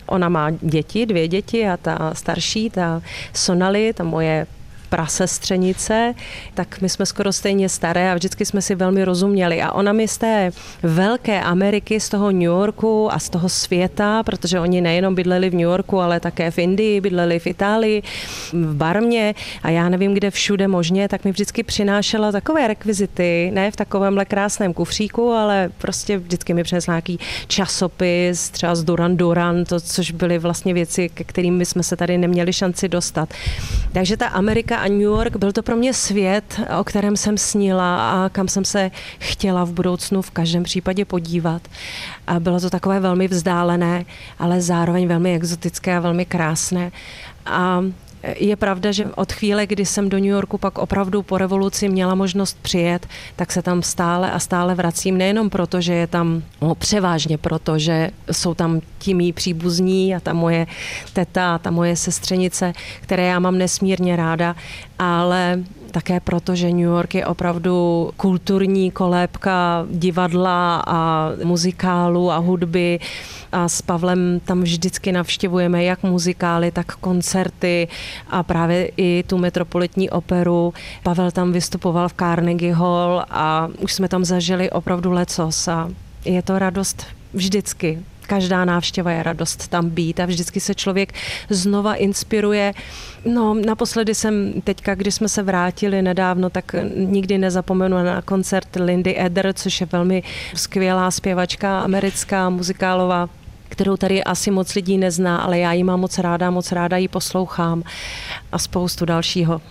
Ona 0.05 0.29
má 0.29 0.51
děti, 0.51 1.05
dvě 1.05 1.27
děti 1.27 1.67
a 1.67 1.77
ta 1.77 2.13
starší, 2.13 2.69
ta 2.69 3.01
Sonali, 3.33 3.93
ta 3.93 4.03
moje 4.03 4.47
prasestřenice, 4.85 6.13
tak 6.53 6.81
my 6.81 6.89
jsme 6.89 7.05
skoro 7.05 7.33
stejně 7.33 7.69
staré 7.69 8.11
a 8.11 8.15
vždycky 8.15 8.45
jsme 8.45 8.61
si 8.61 8.75
velmi 8.75 9.05
rozuměli. 9.05 9.61
A 9.61 9.71
ona 9.71 9.93
mi 9.93 10.07
z 10.07 10.17
té 10.17 10.51
velké 10.83 11.41
Ameriky, 11.41 11.99
z 11.99 12.09
toho 12.09 12.31
New 12.31 12.41
Yorku 12.41 13.13
a 13.13 13.19
z 13.19 13.29
toho 13.29 13.49
světa, 13.49 14.23
protože 14.23 14.59
oni 14.59 14.81
nejenom 14.81 15.15
bydleli 15.15 15.49
v 15.49 15.53
New 15.53 15.61
Yorku, 15.61 15.99
ale 15.99 16.19
také 16.19 16.51
v 16.51 16.57
Indii, 16.57 17.01
bydleli 17.01 17.39
v 17.39 17.47
Itálii, 17.47 18.03
v 18.53 18.75
Barmě 18.75 19.35
a 19.63 19.69
já 19.69 19.89
nevím, 19.89 20.13
kde 20.13 20.31
všude 20.31 20.67
možně, 20.67 21.07
tak 21.07 21.25
mi 21.25 21.31
vždycky 21.31 21.63
přinášela 21.63 22.31
takové 22.31 22.67
rekvizity, 22.67 23.51
ne 23.53 23.71
v 23.71 23.75
takovémhle 23.75 24.25
krásném 24.25 24.73
kufříku, 24.73 25.31
ale 25.31 25.69
prostě 25.77 26.17
vždycky 26.17 26.53
mi 26.53 26.63
přinesla 26.63 26.93
nějaký 26.93 27.19
časopis, 27.47 28.49
třeba 28.49 28.75
z 28.75 28.83
Duran 28.83 29.17
Duran, 29.17 29.65
to, 29.65 29.79
což 29.79 30.11
byly 30.11 30.39
vlastně 30.39 30.73
věci, 30.73 31.09
ke 31.09 31.23
kterým 31.23 31.65
jsme 31.65 31.83
se 31.83 31.95
tady 31.95 32.17
neměli 32.17 32.53
šanci 32.53 32.89
dostat. 32.89 33.29
Takže 33.91 34.17
ta 34.17 34.27
Amerika 34.27 34.74
a 34.77 34.87
New 34.87 35.01
York, 35.01 35.35
byl 35.35 35.51
to 35.51 35.63
pro 35.63 35.75
mě 35.75 35.93
svět, 35.93 36.61
o 36.79 36.83
kterém 36.83 37.17
jsem 37.17 37.37
snila 37.37 38.11
a 38.11 38.29
kam 38.29 38.47
jsem 38.47 38.65
se 38.65 38.91
chtěla 39.19 39.63
v 39.63 39.71
budoucnu 39.71 40.21
v 40.21 40.31
každém 40.31 40.63
případě 40.63 41.05
podívat. 41.05 41.61
A 42.27 42.39
bylo 42.39 42.59
to 42.59 42.69
takové 42.69 42.99
velmi 42.99 43.27
vzdálené, 43.27 44.05
ale 44.39 44.61
zároveň 44.61 45.07
velmi 45.07 45.35
exotické 45.35 45.97
a 45.97 45.99
velmi 45.99 46.25
krásné. 46.25 46.91
A 47.45 47.83
je 48.37 48.55
pravda, 48.55 48.91
že 48.91 49.05
od 49.15 49.31
chvíle, 49.31 49.67
kdy 49.67 49.85
jsem 49.85 50.09
do 50.09 50.17
New 50.17 50.25
Yorku 50.25 50.57
pak 50.57 50.77
opravdu 50.77 51.21
po 51.21 51.37
revoluci 51.37 51.89
měla 51.89 52.15
možnost 52.15 52.57
přijet, 52.61 53.07
tak 53.35 53.51
se 53.51 53.61
tam 53.61 53.83
stále 53.83 54.31
a 54.31 54.39
stále 54.39 54.75
vracím. 54.75 55.17
Nejenom 55.17 55.49
proto, 55.49 55.81
že 55.81 55.93
je 55.93 56.07
tam, 56.07 56.43
no, 56.61 56.75
převážně 56.75 57.37
proto, 57.37 57.79
že 57.79 58.09
jsou 58.31 58.53
tam 58.53 58.81
ti 58.99 59.13
mý 59.13 59.33
příbuzní 59.33 60.15
a 60.15 60.19
ta 60.19 60.33
moje 60.33 60.67
teta 61.13 61.55
a 61.55 61.57
ta 61.57 61.71
moje 61.71 61.95
sestřenice, 61.95 62.73
které 63.01 63.25
já 63.25 63.39
mám 63.39 63.57
nesmírně 63.57 64.15
ráda, 64.15 64.55
ale 64.99 65.63
také 65.95 66.19
proto, 66.19 66.55
že 66.55 66.75
New 66.75 66.91
York 66.91 67.15
je 67.15 67.25
opravdu 67.25 68.11
kulturní 68.17 68.91
kolébka 68.91 69.87
divadla 69.91 70.83
a 70.87 71.31
muzikálu 71.43 72.31
a 72.31 72.37
hudby 72.37 72.99
a 73.51 73.67
s 73.67 73.81
Pavlem 73.81 74.39
tam 74.43 74.61
vždycky 74.61 75.11
navštěvujeme 75.11 75.83
jak 75.83 76.03
muzikály, 76.03 76.71
tak 76.71 76.95
koncerty 76.95 77.87
a 78.27 78.43
právě 78.43 78.91
i 78.97 79.23
tu 79.27 79.37
metropolitní 79.37 80.09
operu. 80.09 80.73
Pavel 81.03 81.31
tam 81.31 81.51
vystupoval 81.51 82.09
v 82.09 82.13
Carnegie 82.13 82.75
Hall 82.75 83.23
a 83.29 83.69
už 83.79 83.93
jsme 83.93 84.07
tam 84.07 84.25
zažili 84.25 84.69
opravdu 84.69 85.11
lecos 85.11 85.67
a 85.67 85.89
je 86.25 86.41
to 86.41 86.59
radost 86.59 87.05
vždycky 87.33 87.99
každá 88.25 88.65
návštěva 88.65 89.11
je 89.11 89.23
radost 89.23 89.67
tam 89.67 89.89
být 89.89 90.19
a 90.19 90.25
vždycky 90.25 90.59
se 90.59 90.75
člověk 90.75 91.13
znova 91.49 91.95
inspiruje. 91.95 92.73
No, 93.25 93.53
naposledy 93.53 94.15
jsem 94.15 94.61
teďka, 94.61 94.95
když 94.95 95.15
jsme 95.15 95.29
se 95.29 95.43
vrátili 95.43 96.01
nedávno, 96.01 96.49
tak 96.49 96.75
nikdy 96.95 97.37
nezapomenu 97.37 98.03
na 98.03 98.21
koncert 98.21 98.75
Lindy 98.75 99.15
Eder, 99.19 99.53
což 99.53 99.81
je 99.81 99.87
velmi 99.91 100.23
skvělá 100.55 101.11
zpěvačka 101.11 101.79
americká, 101.79 102.49
muzikálová 102.49 103.29
kterou 103.69 103.97
tady 103.97 104.23
asi 104.23 104.51
moc 104.51 104.75
lidí 104.75 104.97
nezná, 104.97 105.37
ale 105.37 105.59
já 105.59 105.73
ji 105.73 105.83
mám 105.83 105.99
moc 105.99 106.17
ráda, 106.17 106.51
moc 106.51 106.71
ráda 106.71 106.97
ji 106.97 107.07
poslouchám 107.07 107.83
a 108.51 108.59
spoustu 108.59 109.05
dalšího. 109.05 109.61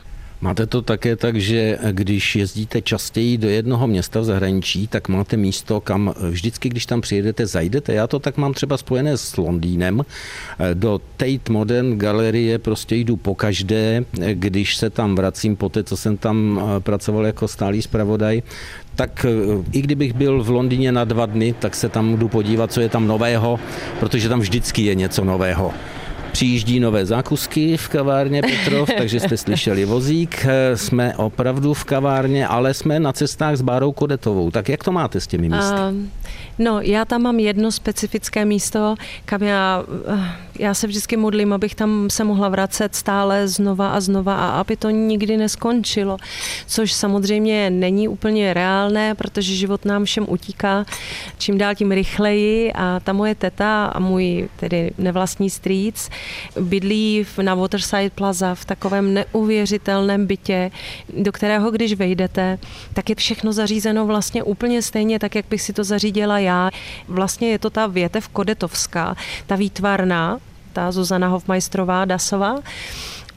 Máte 0.45 0.67
to 0.67 0.83
také 0.83 1.17
tak, 1.17 1.37
že 1.37 1.79
když 1.91 2.37
jezdíte 2.37 2.83
častěji 2.83 3.39
do 3.39 3.49
jednoho 3.49 3.87
města 3.87 4.21
v 4.21 4.25
zahraničí, 4.25 4.87
tak 4.87 5.09
máte 5.09 5.37
místo, 5.37 5.81
kam 5.81 6.15
vždycky, 6.31 6.69
když 6.69 6.87
tam 6.87 7.01
přijedete, 7.01 7.47
zajdete. 7.47 7.95
Já 7.95 8.07
to 8.07 8.19
tak 8.19 8.37
mám 8.37 8.55
třeba 8.55 8.77
spojené 8.77 9.17
s 9.17 9.37
Londýnem. 9.37 10.05
Do 10.75 11.01
Tate 11.17 11.53
Modern 11.53 11.99
galerie 11.99 12.59
prostě 12.59 12.97
jdu 12.97 13.17
po 13.17 13.35
každé, 13.35 14.05
když 14.33 14.77
se 14.77 14.91
tam 14.91 15.15
vracím 15.15 15.57
po 15.57 15.69
té, 15.69 15.85
co 15.85 15.97
jsem 15.97 16.17
tam 16.17 16.61
pracoval 16.79 17.27
jako 17.27 17.49
stálý 17.49 17.83
zpravodaj, 17.83 18.43
tak 18.97 19.27
i 19.73 19.83
kdybych 19.83 20.13
byl 20.13 20.43
v 20.43 20.51
Londýně 20.51 20.93
na 20.93 21.05
dva 21.05 21.27
dny, 21.27 21.55
tak 21.59 21.75
se 21.75 21.89
tam 21.89 22.17
jdu 22.17 22.29
podívat, 22.29 22.73
co 22.73 22.81
je 22.81 22.89
tam 22.89 23.07
nového, 23.07 23.61
protože 24.01 24.29
tam 24.29 24.41
vždycky 24.41 24.83
je 24.83 24.95
něco 24.95 25.25
nového. 25.25 25.73
Přijíždí 26.35 26.81
nové 26.81 27.07
zákusky 27.07 27.76
v 27.76 27.88
kavárně 27.88 28.43
Petrov, 28.43 28.91
takže 28.99 29.21
jste 29.21 29.37
slyšeli 29.37 29.85
vozík. 29.85 30.47
Jsme 30.75 31.17
opravdu 31.17 31.75
v 31.75 31.85
kavárně, 31.85 32.47
ale 32.47 32.75
jsme 32.75 33.00
na 33.00 33.12
cestách 33.12 33.57
s 33.57 33.62
Bárou 33.62 33.93
Kodetovou. 33.93 34.50
Tak 34.50 34.69
jak 34.69 34.85
to 34.85 34.93
máte 34.93 35.21
s 35.21 35.26
těmi 35.26 35.49
místy? 35.49 35.75
Uh, 35.75 36.07
no, 36.59 36.81
já 36.81 37.05
tam 37.05 37.23
mám 37.23 37.38
jedno 37.38 37.73
specifické 37.73 38.45
místo, 38.45 38.95
kam 39.25 39.43
já, 39.43 39.85
eh, 40.09 40.44
já 40.59 40.75
se 40.75 40.87
vždycky 40.87 41.17
modlím, 41.17 41.53
abych 41.53 41.75
tam 41.75 42.11
se 42.11 42.25
mohla 42.25 42.49
vracet 42.49 42.95
stále 42.95 43.49
znova 43.49 43.89
a 43.89 44.01
znova 44.01 44.35
a 44.35 44.61
aby 44.61 44.77
to 44.77 44.91
nikdy 44.91 45.37
neskončilo. 45.37 46.17
Což 46.67 46.93
samozřejmě 46.93 47.71
není 47.71 48.09
úplně 48.09 48.55
reálné, 48.55 49.15
protože 49.15 49.55
život 49.55 49.85
nám 49.85 50.05
všem 50.05 50.27
utíká 50.29 50.87
čím 51.39 51.59
dál 51.59 51.75
tím 51.75 51.93
rychleji 51.93 52.73
a 52.73 53.01
ta 53.05 53.13
moje 53.13 53.35
teta 53.35 53.87
a 53.87 53.99
můj 53.99 54.49
tedy 54.57 54.91
nevlastní 54.99 55.51
strýc 55.51 56.11
bydlí 56.61 57.27
na 57.43 57.55
Waterside 57.55 58.11
Plaza 58.11 58.55
v 58.55 58.65
takovém 58.65 59.15
neuvěřitelném 59.15 60.27
bytě, 60.27 60.71
do 61.19 61.33
kterého 61.33 61.71
když 61.71 61.95
vejdete, 61.95 62.59
tak 62.95 63.11
je 63.11 63.15
všechno 63.15 63.53
zařízeno 63.53 64.07
vlastně 64.07 64.43
úplně 64.43 64.83
stejně, 64.83 65.19
tak 65.19 65.35
jak 65.35 65.47
bych 65.51 65.63
si 65.63 65.73
to 65.73 65.85
zařídila 65.85 66.39
já. 66.39 66.71
Vlastně 67.09 67.49
je 67.49 67.59
to 67.59 67.71
ta 67.71 67.87
větev 67.87 68.29
Kodetovská, 68.29 69.17
ta 69.47 69.57
výtvarná, 69.57 70.41
ta 70.75 70.93
Zuzana 70.93 71.28
Hofmajstrová, 71.28 72.04
Dasová, 72.04 72.59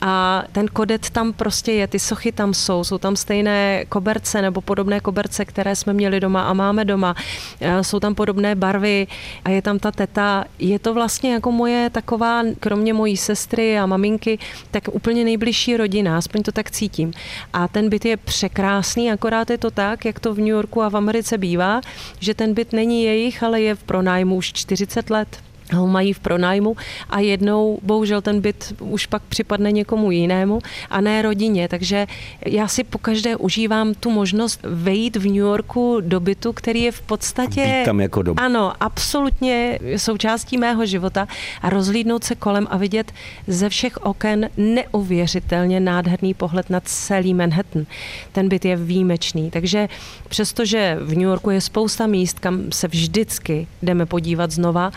a 0.02 0.44
ten 0.52 0.68
kodet 0.68 1.10
tam 1.10 1.34
prostě 1.34 1.72
je, 1.72 1.88
ty 1.88 2.00
sochy 2.00 2.32
tam 2.32 2.54
jsou, 2.54 2.84
jsou 2.84 2.98
tam 2.98 3.16
stejné 3.16 3.86
koberce 3.90 4.42
nebo 4.42 4.62
podobné 4.62 5.00
koberce, 5.00 5.46
které 5.46 5.76
jsme 5.76 5.94
měli 5.94 6.20
doma 6.20 6.44
a 6.44 6.54
máme 6.54 6.86
doma. 6.86 7.16
E, 7.60 7.84
jsou 7.84 8.00
tam 8.00 8.16
podobné 8.16 8.56
barvy 8.56 9.08
a 9.46 9.50
je 9.50 9.62
tam 9.62 9.80
ta 9.80 9.92
teta. 9.92 10.46
Je 10.60 10.80
to 10.80 10.94
vlastně 10.94 11.34
jako 11.34 11.52
moje 11.52 11.90
taková, 11.90 12.44
kromě 12.60 12.94
mojí 12.94 13.18
sestry 13.18 13.80
a 13.80 13.86
maminky, 13.86 14.40
tak 14.72 14.84
úplně 14.92 15.24
nejbližší 15.24 15.78
rodina, 15.78 16.18
aspoň 16.18 16.44
to 16.44 16.52
tak 16.52 16.72
cítím. 16.72 17.14
A 17.54 17.68
ten 17.68 17.90
byt 17.90 18.06
je 18.06 18.18
překrásný, 18.18 19.12
akorát 19.12 19.50
je 19.50 19.58
to 19.58 19.72
tak, 19.72 20.06
jak 20.06 20.20
to 20.20 20.34
v 20.34 20.38
New 20.38 20.48
Yorku 20.48 20.82
a 20.82 20.90
v 20.90 20.98
Americe 20.98 21.38
bývá, 21.38 21.82
že 22.20 22.34
ten 22.34 22.54
byt 22.54 22.74
není 22.74 23.04
jejich, 23.04 23.44
ale 23.44 23.62
je 23.62 23.76
v 23.76 23.84
pronájmu 23.84 24.36
už 24.36 24.54
40 24.54 25.10
let 25.10 25.47
ho 25.74 25.88
mají 25.88 26.14
v 26.14 26.20
pronájmu 26.20 26.76
a 27.10 27.20
jednou 27.20 27.80
bohužel 27.84 28.22
ten 28.22 28.42
byt 28.42 28.74
už 28.80 29.06
pak 29.06 29.22
připadne 29.22 29.72
někomu 29.72 30.12
jinému 30.12 30.60
a 30.90 31.02
ne 31.02 31.22
rodině. 31.22 31.68
Takže 31.68 32.08
já 32.46 32.68
si 32.68 32.84
pokaždé 32.84 33.36
užívám 33.36 33.94
tu 33.94 34.12
možnost 34.12 34.60
vejít 34.64 35.16
v 35.16 35.26
New 35.26 35.36
Yorku 35.36 35.98
do 36.02 36.20
bytu, 36.20 36.54
který 36.54 36.82
je 36.82 36.92
v 36.92 37.02
podstatě... 37.02 37.62
Být 37.80 37.86
tam 37.86 38.00
jako 38.00 38.22
doma. 38.22 38.42
Ano, 38.42 38.74
absolutně 38.80 39.80
součástí 39.98 40.58
mého 40.58 40.86
života 40.86 41.28
a 41.62 41.70
rozhlídnout 41.70 42.24
se 42.24 42.36
kolem 42.36 42.68
a 42.70 42.78
vidět 42.78 43.12
ze 43.48 43.70
všech 43.70 43.98
oken 43.98 44.50
neuvěřitelně 44.58 45.80
nádherný 45.80 46.34
pohled 46.34 46.70
na 46.70 46.80
celý 46.80 47.34
Manhattan. 47.34 47.86
Ten 48.32 48.50
byt 48.50 48.66
je 48.66 48.76
výjimečný, 48.76 49.52
takže 49.52 49.88
přestože 50.30 50.98
v 51.02 51.10
New 51.10 51.28
Yorku 51.28 51.50
je 51.50 51.62
spousta 51.62 52.08
míst, 52.08 52.40
kam 52.40 52.72
se 52.72 52.88
vždycky 52.88 53.68
jdeme 53.82 54.06
podívat 54.06 54.52
znova, 54.52 54.92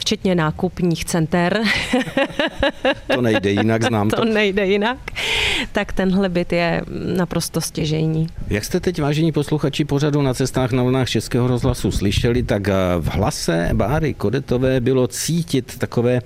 včetně 0.00 0.34
nákupních 0.34 1.04
center. 1.04 1.62
To 3.14 3.20
nejde 3.20 3.50
jinak, 3.50 3.82
znám 3.82 4.10
to. 4.10 4.16
To 4.16 4.24
nejde 4.24 4.66
jinak. 4.66 4.98
Tak 5.72 5.92
tenhle 5.92 6.28
byt 6.28 6.52
je 6.52 6.82
naprosto 7.16 7.60
stěžejní. 7.60 8.26
Jak 8.48 8.64
jste 8.64 8.80
teď, 8.80 9.02
vážení 9.02 9.32
posluchači 9.32 9.84
pořadu 9.84 10.22
na 10.22 10.34
cestách 10.34 10.72
na 10.72 10.82
vlnách 10.82 11.10
Českého 11.10 11.46
rozhlasu 11.46 11.90
slyšeli, 11.90 12.42
tak 12.42 12.68
v 12.98 13.08
hlase 13.08 13.70
Báry 13.72 14.14
Kodetové 14.14 14.80
bylo 14.80 15.06
cítit 15.06 15.78
takové 15.78 16.20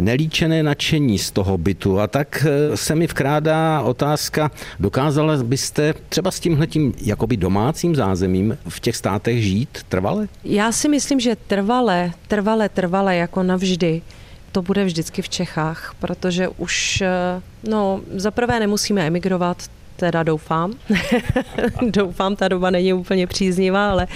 nelíčené 0.00 0.62
nadšení 0.62 1.18
z 1.18 1.30
toho 1.30 1.58
bytu. 1.58 2.00
A 2.00 2.06
tak 2.06 2.46
eh, 2.46 2.76
se 2.76 2.94
mi 2.94 3.06
vkrádá 3.06 3.80
otázka, 3.80 4.50
dokázala 4.80 5.36
byste 5.42 5.94
třeba 6.08 6.30
s 6.30 6.40
tímhletím 6.40 6.94
jakoby 7.02 7.36
domácím 7.36 7.94
zázemím 7.94 8.58
v 8.68 8.80
těch 8.80 8.96
státech 8.96 9.42
žít 9.42 9.78
trvale? 9.88 10.28
Já 10.44 10.72
si 10.72 10.88
myslím, 10.88 11.20
že 11.20 11.36
trvale, 11.36 12.12
trvale, 12.28 12.68
trvale, 12.68 13.16
jako 13.16 13.42
navždy, 13.42 14.02
to 14.52 14.62
bude 14.62 14.84
vždycky 14.84 15.22
v 15.22 15.28
Čechách, 15.28 15.94
protože 16.00 16.48
už, 16.48 17.00
eh, 17.00 17.42
no, 17.68 18.00
za 18.14 18.30
prvé 18.30 18.60
nemusíme 18.60 19.06
emigrovat, 19.06 19.56
teda 19.96 20.22
doufám. 20.22 20.72
doufám, 21.90 22.36
ta 22.36 22.48
doba 22.48 22.70
není 22.70 22.92
úplně 22.92 23.26
příznivá, 23.26 23.90
ale 23.90 24.06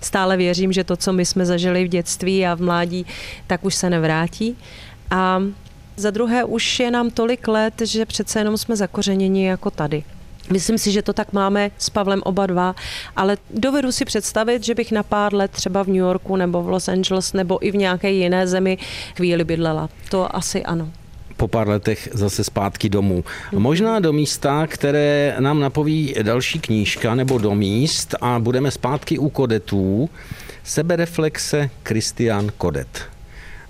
stále 0.00 0.36
věřím, 0.36 0.72
že 0.72 0.84
to, 0.84 0.96
co 0.96 1.12
my 1.12 1.26
jsme 1.26 1.46
zažili 1.46 1.84
v 1.84 1.88
dětství 1.88 2.46
a 2.46 2.54
v 2.54 2.60
mládí, 2.60 3.06
tak 3.46 3.64
už 3.64 3.74
se 3.74 3.90
nevrátí. 3.90 4.56
A 5.10 5.42
za 5.96 6.10
druhé 6.10 6.44
už 6.44 6.80
je 6.80 6.90
nám 6.90 7.10
tolik 7.10 7.48
let, 7.48 7.74
že 7.84 8.06
přece 8.06 8.38
jenom 8.38 8.58
jsme 8.58 8.76
zakořeněni 8.76 9.46
jako 9.46 9.70
tady. 9.70 10.04
Myslím 10.52 10.78
si, 10.78 10.92
že 10.92 11.02
to 11.02 11.12
tak 11.12 11.32
máme 11.32 11.70
s 11.78 11.90
Pavlem 11.90 12.22
oba 12.24 12.46
dva, 12.46 12.74
ale 13.16 13.36
dovedu 13.50 13.92
si 13.92 14.04
představit, 14.04 14.64
že 14.64 14.74
bych 14.74 14.92
na 14.92 15.02
pár 15.02 15.34
let 15.34 15.50
třeba 15.50 15.82
v 15.82 15.86
New 15.86 15.96
Yorku 15.96 16.36
nebo 16.36 16.62
v 16.62 16.68
Los 16.68 16.88
Angeles 16.88 17.32
nebo 17.32 17.66
i 17.66 17.70
v 17.70 17.76
nějaké 17.76 18.10
jiné 18.10 18.46
zemi 18.46 18.78
chvíli 19.16 19.44
bydlela. 19.44 19.88
To 20.10 20.36
asi 20.36 20.64
ano 20.64 20.90
po 21.36 21.48
pár 21.48 21.68
letech 21.68 22.08
zase 22.12 22.44
zpátky 22.44 22.88
domů. 22.88 23.24
Možná 23.52 24.00
do 24.00 24.12
místa, 24.12 24.66
které 24.66 25.36
nám 25.38 25.60
napoví 25.60 26.14
další 26.22 26.60
knížka, 26.60 27.14
nebo 27.14 27.38
do 27.38 27.54
míst 27.54 28.14
a 28.20 28.38
budeme 28.38 28.70
zpátky 28.70 29.18
u 29.18 29.28
kodetů. 29.28 30.10
Sebereflexe 30.64 31.70
Christian 31.84 32.48
Kodet 32.58 33.08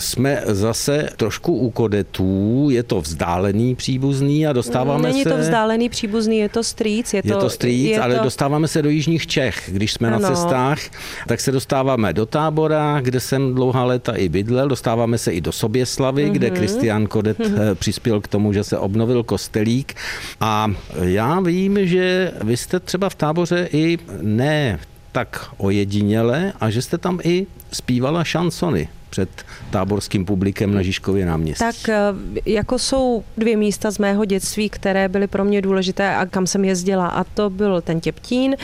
jsme 0.00 0.42
zase 0.47 1.09
trošku 1.16 1.54
u 1.54 1.71
kodetů, 1.71 2.69
je 2.71 2.83
to 2.83 3.00
vzdálený 3.00 3.75
příbuzný 3.75 4.47
a 4.47 4.52
dostáváme 4.52 5.02
Není 5.02 5.23
se... 5.23 5.28
Není 5.28 5.38
to 5.38 5.42
vzdálený 5.42 5.88
příbuzný, 5.88 6.38
je 6.38 6.49
to 6.49 6.64
strýc. 6.64 7.14
Je 7.14 7.23
to, 7.23 7.28
je 7.28 7.35
to 7.35 7.50
strýc, 7.50 7.90
je 7.90 8.00
ale 8.00 8.14
to... 8.14 8.25
dostáváme 8.25 8.69
se 8.69 8.83
do 8.83 8.90
jižních 8.90 9.26
Čech. 9.26 9.71
Když 9.73 9.92
jsme 9.92 10.09
ano. 10.09 10.19
na 10.19 10.28
cestách, 10.28 10.78
tak 11.26 11.40
se 11.40 11.52
dostáváme 11.52 12.12
do 12.12 12.26
tábora, 12.26 13.00
kde 13.00 13.21
jsem 13.21 13.54
dlouhá 13.54 13.85
léta 13.85 14.12
i 14.12 14.28
bydlel, 14.28 14.69
dostáváme 14.69 15.19
se 15.19 15.33
i 15.33 15.40
do 15.40 15.52
Soběslavy, 15.52 16.26
mm-hmm. 16.26 16.33
kde 16.33 16.50
Kristián 16.50 17.07
Kodet 17.07 17.38
mm-hmm. 17.38 17.75
přispěl 17.75 18.21
k 18.21 18.28
tomu, 18.28 18.52
že 18.52 18.64
se 18.64 18.78
obnovil 18.78 19.23
kostelík. 19.23 19.95
A 20.40 20.73
já 21.02 21.40
vím, 21.40 21.87
že 21.87 22.33
vy 22.42 22.57
jste 22.57 22.80
třeba 22.80 23.09
v 23.09 23.14
táboře 23.14 23.69
i 23.73 23.99
ne 24.21 24.78
tak 25.12 25.50
ojediněle 25.57 26.52
a 26.61 26.71
že 26.71 26.83
jste 26.83 26.99
tam 26.99 27.19
i 27.23 27.47
zpívala 27.73 28.25
šansony 28.25 28.88
před 29.11 29.29
táborským 29.71 30.25
publikem 30.25 30.75
na 30.75 30.83
Žižkově 30.83 31.26
náměstí? 31.26 31.64
Tak 31.64 31.88
eh, 31.88 32.00
jako 32.47 32.79
jsou 32.79 33.25
dvě 33.37 33.57
místa 33.57 33.90
z 33.90 33.99
mého 33.99 34.25
dětství, 34.25 34.71
které 34.71 35.09
byly 35.09 35.26
pro 35.26 35.45
mě 35.45 35.62
důležité 35.62 36.17
a 36.17 36.26
kam 36.26 36.47
jsem 36.47 36.64
jezdila 36.64 37.09
a 37.09 37.25
to 37.25 37.50
byl 37.50 37.81
ten 37.81 38.00
Těptín, 38.00 38.57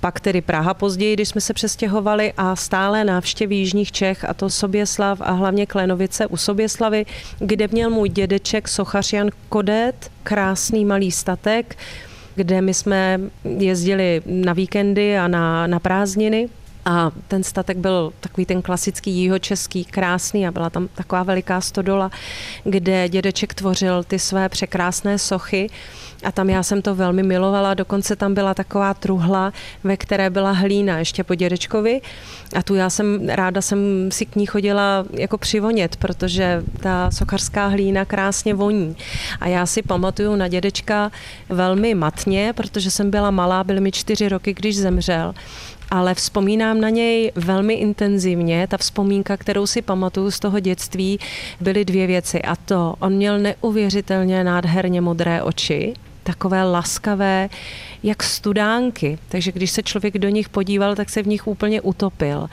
pak 0.00 0.20
tedy 0.20 0.40
Praha 0.40 0.74
později, 0.74 1.14
když 1.14 1.28
jsme 1.28 1.40
se 1.40 1.54
přestěhovali 1.54 2.32
a 2.36 2.56
stále 2.56 3.04
návštěvy 3.04 3.54
Jižních 3.54 3.92
Čech 3.92 4.24
a 4.28 4.34
to 4.34 4.50
Soběslav 4.50 5.20
a 5.20 5.32
hlavně 5.32 5.66
Klenovice 5.66 6.26
u 6.26 6.36
Soběslavy, 6.36 7.06
kde 7.38 7.68
měl 7.68 7.90
můj 7.90 8.08
dědeček 8.08 8.68
sochař 8.68 9.12
Jan 9.12 9.30
Kodet, 9.48 10.10
krásný 10.22 10.84
malý 10.84 11.12
statek, 11.12 11.76
kde 12.34 12.60
my 12.60 12.74
jsme 12.74 13.20
jezdili 13.58 14.22
na 14.26 14.52
víkendy 14.52 15.18
a 15.18 15.28
na, 15.28 15.66
na 15.66 15.80
prázdniny 15.80 16.48
a 16.84 17.10
ten 17.28 17.42
statek 17.44 17.76
byl 17.76 18.12
takový 18.20 18.46
ten 18.46 18.62
klasický 18.62 19.10
jihočeský, 19.10 19.84
krásný 19.84 20.46
a 20.46 20.50
byla 20.50 20.70
tam 20.70 20.88
taková 20.94 21.22
veliká 21.22 21.60
stodola, 21.60 22.10
kde 22.64 23.08
dědeček 23.08 23.54
tvořil 23.54 24.04
ty 24.04 24.18
své 24.18 24.48
překrásné 24.48 25.18
sochy. 25.18 25.70
A 26.24 26.32
tam 26.32 26.50
já 26.50 26.62
jsem 26.62 26.82
to 26.82 26.94
velmi 26.94 27.22
milovala, 27.22 27.74
dokonce 27.74 28.16
tam 28.16 28.34
byla 28.34 28.54
taková 28.54 28.94
truhla, 28.94 29.52
ve 29.84 29.96
které 29.96 30.30
byla 30.30 30.52
hlína 30.52 30.98
ještě 30.98 31.24
po 31.24 31.34
dědečkovi. 31.34 32.00
A 32.56 32.62
tu 32.62 32.74
já 32.74 32.90
jsem, 32.90 33.28
ráda 33.28 33.62
jsem 33.62 33.78
si 34.12 34.26
k 34.26 34.36
ní 34.36 34.46
chodila 34.46 35.04
jako 35.12 35.38
přivonět, 35.38 35.96
protože 35.96 36.62
ta 36.80 37.10
sochařská 37.10 37.66
hlína 37.66 38.04
krásně 38.04 38.54
voní. 38.54 38.96
A 39.40 39.48
já 39.48 39.66
si 39.66 39.82
pamatuju 39.82 40.36
na 40.36 40.48
dědečka 40.48 41.10
velmi 41.48 41.94
matně, 41.94 42.52
protože 42.56 42.90
jsem 42.90 43.10
byla 43.10 43.30
malá, 43.30 43.64
byly 43.64 43.80
mi 43.80 43.92
čtyři 43.92 44.28
roky, 44.28 44.54
když 44.54 44.78
zemřel 44.78 45.34
ale 45.92 46.14
vzpomínám 46.14 46.80
na 46.80 46.88
něj 46.88 47.32
velmi 47.34 47.74
intenzivně. 47.74 48.66
Ta 48.66 48.76
vzpomínka, 48.76 49.36
kterou 49.36 49.66
si 49.66 49.82
pamatuju 49.82 50.30
z 50.30 50.40
toho 50.40 50.60
dětství, 50.60 51.18
byly 51.60 51.84
dvě 51.84 52.06
věci. 52.06 52.42
A 52.42 52.56
to, 52.56 52.94
on 52.98 53.12
měl 53.12 53.38
neuvěřitelně 53.38 54.44
nádherně 54.44 55.00
modré 55.00 55.42
oči, 55.42 55.94
takové 56.22 56.64
laskavé, 56.64 57.48
jak 58.02 58.22
studánky. 58.22 59.18
Takže 59.28 59.52
když 59.52 59.70
se 59.70 59.82
člověk 59.82 60.18
do 60.18 60.28
nich 60.28 60.48
podíval, 60.48 60.94
tak 60.96 61.10
se 61.10 61.22
v 61.22 61.26
nich 61.26 61.46
úplně 61.46 61.80
utopil. 61.80 62.48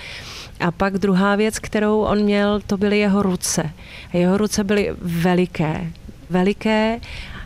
A 0.60 0.71
pak 0.71 0.97
druhá 0.97 1.36
věc, 1.36 1.60
kterou 1.60 1.99
on 1.99 2.19
měl, 2.19 2.62
to 2.67 2.78
byly 2.78 2.99
jeho 2.99 3.23
ruce. 3.23 3.69
A 4.13 4.17
jeho 4.17 4.38
ruce 4.38 4.63
byly 4.63 4.89
veliké. 5.02 5.91
Veliké 6.30 6.99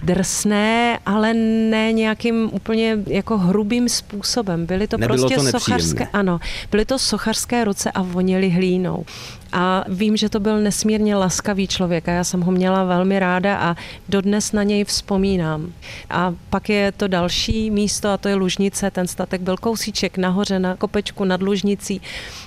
drsné, 0.04 1.00
ale 1.06 1.34
ne 1.34 1.94
nějakým 1.94 2.50
úplně 2.54 2.98
jako 3.08 3.38
hrubým 3.38 3.90
způsobem. 3.90 4.66
Byly 4.66 4.88
to 4.88 4.98
Nebylo 4.98 5.30
prostě 5.30 5.52
to 5.52 5.60
sochařské, 5.60 6.08
ano, 6.14 6.40
byly 6.72 6.86
to 6.86 7.00
sochařské 7.00 7.64
ruce 7.64 7.92
a 7.92 8.02
voněly 8.02 8.50
hlínou. 8.50 9.06
A 9.56 9.86
vím, 9.88 10.18
že 10.18 10.30
to 10.30 10.40
byl 10.40 10.62
nesmírně 10.62 11.16
laskavý 11.16 11.68
člověk 11.68 12.08
a 12.08 12.12
já 12.12 12.24
jsem 12.24 12.42
ho 12.42 12.52
měla 12.52 12.84
velmi 12.84 13.20
ráda 13.20 13.58
a 13.58 13.76
dodnes 14.10 14.52
na 14.52 14.64
něj 14.64 14.84
vzpomínám. 14.84 15.74
A 16.10 16.34
pak 16.50 16.70
je 16.70 16.92
to 16.92 17.08
další 17.08 17.72
místo 17.72 18.10
a 18.10 18.18
to 18.18 18.28
je 18.28 18.36
Lužnice. 18.36 18.92
Ten 18.92 19.08
statek 19.08 19.42
byl 19.42 19.58
kousíček 19.58 20.18
nahoře 20.18 20.60
na 20.60 20.76
kopečku 20.76 21.24
nad 21.24 21.42
Lužnicí, 21.42 22.02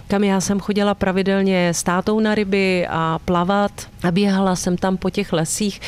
kam 0.09 0.25
já 0.25 0.41
jsem 0.41 0.61
chodila 0.61 0.95
pravidelně 0.95 1.69
s 1.69 1.83
tátou 1.83 2.21
na 2.21 2.35
ryby 2.35 2.87
a 2.91 3.19
plavat 3.25 3.73
a 4.03 4.11
běhala 4.11 4.57
jsem 4.57 4.77
tam 4.77 4.97
po 4.97 5.11
těch 5.11 5.33
lesích. 5.33 5.81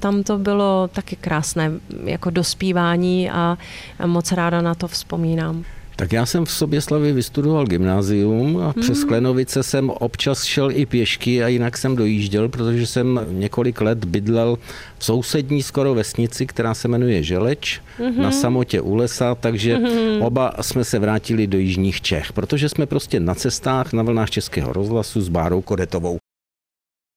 Tam 0.00 0.22
to 0.22 0.38
bylo 0.38 0.88
taky 0.92 1.16
krásné 1.16 1.70
jako 2.04 2.30
dospívání 2.30 3.30
a 3.30 3.58
moc 4.06 4.32
ráda 4.32 4.60
na 4.60 4.74
to 4.74 4.88
vzpomínám. 4.88 5.64
Tak 5.96 6.12
já 6.12 6.26
jsem 6.26 6.44
v 6.44 6.50
Soběslavi 6.50 7.12
vystudoval 7.12 7.66
gymnázium 7.66 8.58
a 8.58 8.72
přes 8.72 8.98
hmm. 8.98 9.08
Klenovice 9.08 9.62
jsem 9.62 9.90
občas 9.90 10.44
šel 10.44 10.70
i 10.70 10.86
pěšky 10.86 11.44
a 11.44 11.48
jinak 11.48 11.78
jsem 11.78 11.96
dojížděl, 11.96 12.48
protože 12.48 12.86
jsem 12.86 13.20
několik 13.30 13.80
let 13.80 14.04
bydlel 14.04 14.58
v 14.98 15.04
sousední 15.04 15.62
skoro 15.62 15.94
vesnici, 15.94 16.46
která 16.46 16.74
se 16.74 16.88
jmenuje 16.88 17.22
Želeč, 17.22 17.80
mm-hmm. 17.98 18.16
na 18.16 18.30
samotě 18.30 18.80
u 18.80 18.94
lesa, 18.94 19.34
takže 19.34 19.76
mm-hmm. 19.76 20.26
oba 20.26 20.52
jsme 20.60 20.84
se 20.84 20.98
vrátili 20.98 21.46
do 21.46 21.58
jižních 21.58 22.00
Čech, 22.00 22.32
protože 22.32 22.68
jsme 22.68 22.86
prostě 22.86 23.20
na 23.20 23.34
cestách 23.34 23.92
na 23.92 24.02
vlnách 24.02 24.30
Českého 24.30 24.72
rozhlasu 24.72 25.20
s 25.20 25.28
Bárou 25.28 25.62
Kodetovou. 25.62 26.23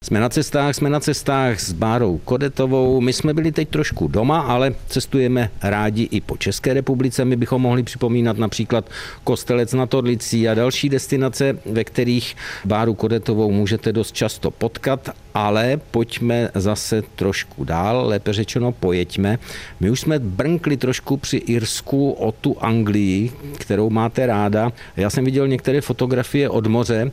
Jsme 0.04 0.20
na 0.20 0.30
cestách, 0.30 0.76
jsme 0.76 0.90
na 0.90 1.00
cestách 1.00 1.60
s 1.60 1.72
Bárou 1.72 2.18
Kodetovou. 2.18 3.02
My 3.02 3.14
jsme 3.14 3.34
byli 3.34 3.52
teď 3.52 3.70
trošku 3.70 4.08
doma, 4.08 4.40
ale 4.40 4.76
cestujeme 4.88 5.50
rádi 5.64 6.04
i 6.12 6.22
po 6.22 6.38
České 6.38 6.74
republice. 6.74 7.26
My 7.26 7.36
bychom 7.36 7.62
mohli 7.62 7.84
připomínat 7.84 8.38
například 8.38 8.90
Kostelec 9.24 9.74
na 9.74 9.86
Torlicí 9.86 10.50
a 10.50 10.54
další 10.54 10.90
destinace, 10.90 11.58
ve 11.66 11.84
kterých 11.84 12.36
Báru 12.66 12.94
Kodetovou 12.94 13.52
můžete 13.52 13.94
dost 13.94 14.16
často 14.16 14.52
potkat, 14.52 15.10
ale 15.34 15.80
pojďme 15.92 16.50
zase 16.56 17.02
trošku 17.16 17.64
dál, 17.64 18.08
lépe 18.08 18.34
řečeno 18.34 18.72
pojeďme. 18.72 19.40
My 19.80 19.90
už 19.90 20.00
jsme 20.00 20.20
brnkli 20.20 20.78
trošku 20.78 21.18
při 21.18 21.38
Irsku 21.38 22.12
o 22.12 22.32
tu 22.32 22.56
Anglii, 22.60 23.32
kterou 23.58 23.90
máte 23.90 24.26
ráda. 24.26 24.72
Já 24.98 25.10
jsem 25.10 25.26
viděl 25.26 25.48
některé 25.48 25.82
fotografie 25.82 26.50
od 26.50 26.68
moře 26.68 27.12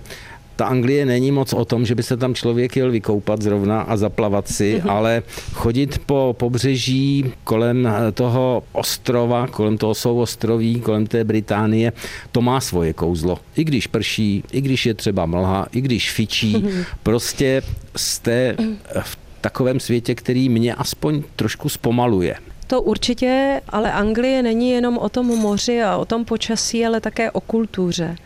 ta 0.57 0.67
Anglie 0.67 1.07
není 1.07 1.31
moc 1.31 1.53
o 1.53 1.65
tom, 1.65 1.87
že 1.87 1.95
by 1.95 2.03
se 2.03 2.17
tam 2.17 2.35
člověk 2.35 2.77
jel 2.77 2.91
vykoupat 2.91 3.43
zrovna 3.43 3.81
a 3.81 3.97
zaplavat 3.97 4.49
si, 4.49 4.77
mm-hmm. 4.77 4.91
ale 4.91 5.23
chodit 5.53 5.99
po 6.07 6.35
pobřeží 6.39 7.33
kolem 7.45 7.89
toho 8.15 8.63
ostrova, 8.73 9.47
kolem 9.47 9.79
toho 9.79 9.95
souostroví, 9.95 10.81
kolem 10.81 11.07
té 11.07 11.25
Británie, 11.25 11.93
to 12.33 12.43
má 12.43 12.61
svoje 12.61 12.93
kouzlo. 12.93 13.39
I 13.57 13.65
když 13.65 13.87
prší, 13.87 14.45
i 14.53 14.61
když 14.61 14.87
je 14.87 14.95
třeba 14.95 15.27
mlha, 15.27 15.67
i 15.73 15.81
když 15.81 16.11
fičí, 16.11 16.57
mm-hmm. 16.57 16.85
prostě 17.03 17.63
jste 17.97 18.57
v 19.03 19.19
takovém 19.41 19.81
světě, 19.81 20.15
který 20.15 20.49
mě 20.49 20.75
aspoň 20.75 21.23
trošku 21.37 21.69
zpomaluje. 21.69 22.37
To 22.75 22.83
určitě, 22.83 23.61
ale 23.69 23.93
Anglie 23.93 24.43
není 24.43 24.71
jenom 24.71 24.99
o 24.99 25.09
tom 25.09 25.27
moři 25.27 25.83
a 25.83 25.97
o 25.97 26.05
tom 26.05 26.25
počasí, 26.25 26.87
ale 26.87 27.01
také 27.01 27.31
o 27.31 27.41
kultuře. 27.41 28.17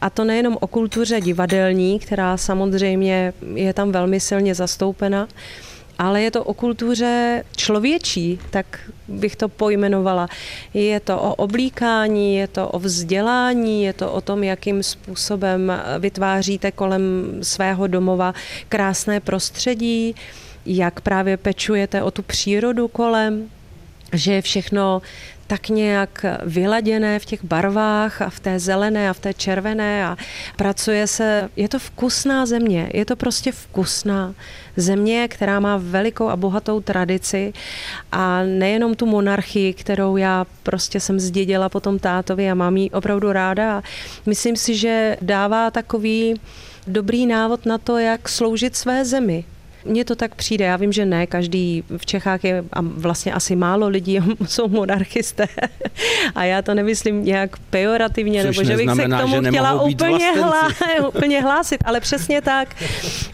A 0.00 0.10
to 0.10 0.24
nejenom 0.24 0.56
o 0.60 0.66
kultuře 0.66 1.20
divadelní, 1.20 1.98
která 1.98 2.36
samozřejmě 2.36 3.32
je 3.54 3.74
tam 3.74 3.92
velmi 3.92 4.20
silně 4.20 4.54
zastoupena, 4.54 5.28
ale 5.98 6.22
je 6.22 6.30
to 6.30 6.44
o 6.44 6.54
kultuře 6.54 7.44
člověčí, 7.56 8.38
tak 8.50 8.66
bych 9.08 9.36
to 9.36 9.48
pojmenovala. 9.48 10.28
Je 10.74 11.00
to 11.00 11.18
o 11.18 11.34
oblíkání, 11.34 12.36
je 12.36 12.48
to 12.48 12.68
o 12.68 12.78
vzdělání, 12.78 13.84
je 13.84 13.92
to 13.92 14.12
o 14.12 14.20
tom, 14.20 14.44
jakým 14.44 14.82
způsobem 14.82 15.72
vytváříte 15.98 16.72
kolem 16.72 17.02
svého 17.42 17.86
domova 17.86 18.34
krásné 18.68 19.20
prostředí, 19.20 20.14
jak 20.66 21.00
právě 21.00 21.36
pečujete 21.36 22.02
o 22.02 22.10
tu 22.10 22.22
přírodu 22.22 22.88
kolem, 22.88 23.50
že 24.14 24.32
je 24.32 24.42
všechno 24.42 25.02
tak 25.46 25.68
nějak 25.68 26.24
vyladěné 26.44 27.18
v 27.18 27.24
těch 27.24 27.44
barvách 27.44 28.22
a 28.22 28.30
v 28.30 28.40
té 28.40 28.58
zelené 28.58 29.10
a 29.10 29.12
v 29.12 29.20
té 29.20 29.34
červené 29.34 30.06
a 30.06 30.16
pracuje 30.56 31.06
se, 31.06 31.50
je 31.56 31.68
to 31.68 31.78
vkusná 31.78 32.46
země, 32.46 32.90
je 32.94 33.04
to 33.04 33.16
prostě 33.16 33.52
vkusná 33.52 34.34
země, 34.76 35.28
která 35.28 35.60
má 35.60 35.76
velikou 35.76 36.28
a 36.28 36.36
bohatou 36.36 36.80
tradici 36.80 37.52
a 38.12 38.42
nejenom 38.42 38.94
tu 38.94 39.06
monarchii, 39.06 39.74
kterou 39.74 40.16
já 40.16 40.46
prostě 40.62 41.00
jsem 41.00 41.20
zdědila 41.20 41.68
po 41.68 41.80
tom 41.80 41.98
tátovi 41.98 42.50
a 42.50 42.54
mám 42.54 42.76
ji 42.76 42.90
opravdu 42.90 43.32
ráda 43.32 43.82
myslím 44.26 44.56
si, 44.56 44.76
že 44.76 45.16
dává 45.22 45.70
takový 45.70 46.40
dobrý 46.86 47.26
návod 47.26 47.66
na 47.66 47.78
to, 47.78 47.98
jak 47.98 48.28
sloužit 48.28 48.76
své 48.76 49.04
zemi. 49.04 49.44
Mně 49.84 50.04
to 50.04 50.16
tak 50.16 50.34
přijde. 50.34 50.64
Já 50.64 50.76
vím, 50.76 50.92
že 50.92 51.04
ne, 51.06 51.26
každý 51.26 51.84
v 51.96 52.06
Čechách 52.06 52.44
je 52.44 52.64
a 52.72 52.78
vlastně 52.80 53.32
asi 53.32 53.56
málo 53.56 53.88
lidí 53.88 54.18
jsou 54.46 54.68
monarchisté. 54.68 55.46
A 56.34 56.44
já 56.44 56.62
to 56.62 56.74
nemyslím 56.74 57.24
nějak 57.24 57.56
pejorativně, 57.70 58.44
Což 58.44 58.56
nebo 58.56 58.70
že 58.70 58.76
bych 58.76 58.90
se 58.96 59.04
k 59.04 59.20
tomu 59.20 59.42
chtěla 59.42 59.82
úplně, 59.82 60.32
hlá, 60.32 60.68
úplně 61.08 61.42
hlásit, 61.42 61.80
ale 61.84 62.00
přesně 62.00 62.40
tak. 62.42 62.76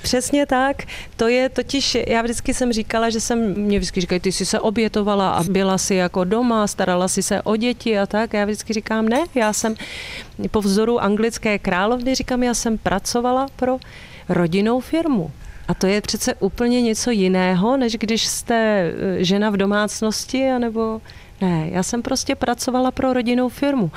Přesně 0.02 0.46
tak. 0.46 0.82
To 1.16 1.28
je 1.28 1.48
totiž, 1.48 1.96
já 2.06 2.22
vždycky 2.22 2.54
jsem 2.54 2.72
říkala, 2.72 3.10
že 3.10 3.20
jsem, 3.20 3.54
mě 3.54 3.78
vždycky 3.78 4.00
říkají, 4.00 4.20
ty 4.20 4.32
jsi 4.32 4.46
se 4.46 4.60
obětovala 4.60 5.30
a 5.30 5.42
byla 5.42 5.78
si 5.78 5.94
jako 5.94 6.24
doma, 6.24 6.66
starala 6.66 7.08
si 7.08 7.22
se 7.22 7.42
o 7.42 7.56
děti 7.56 7.98
a 7.98 8.06
tak. 8.06 8.32
Já 8.32 8.44
vždycky 8.44 8.72
říkám, 8.72 9.08
ne, 9.08 9.24
já 9.34 9.52
jsem 9.52 9.74
po 10.50 10.60
vzoru 10.60 11.00
anglické 11.00 11.58
královny, 11.58 12.14
říkám, 12.14 12.42
já 12.42 12.54
jsem 12.54 12.78
pracovala 12.78 13.46
pro 13.56 13.78
rodinnou 14.28 14.80
firmu. 14.80 15.30
A 15.70 15.74
to 15.74 15.86
je 15.86 16.00
přece 16.00 16.34
úplně 16.34 16.82
něco 16.82 17.10
jiného, 17.10 17.76
než 17.76 17.96
když 17.96 18.26
jste 18.26 18.54
eh, 18.54 19.24
žena 19.24 19.50
v 19.50 19.56
domácnosti, 19.56 20.50
anebo 20.50 21.00
ne, 21.40 21.68
já 21.72 21.82
jsem 21.82 22.02
prostě 22.02 22.34
pracovala 22.34 22.90
pro 22.90 23.12
rodinnou 23.12 23.48
firmu. 23.48 23.90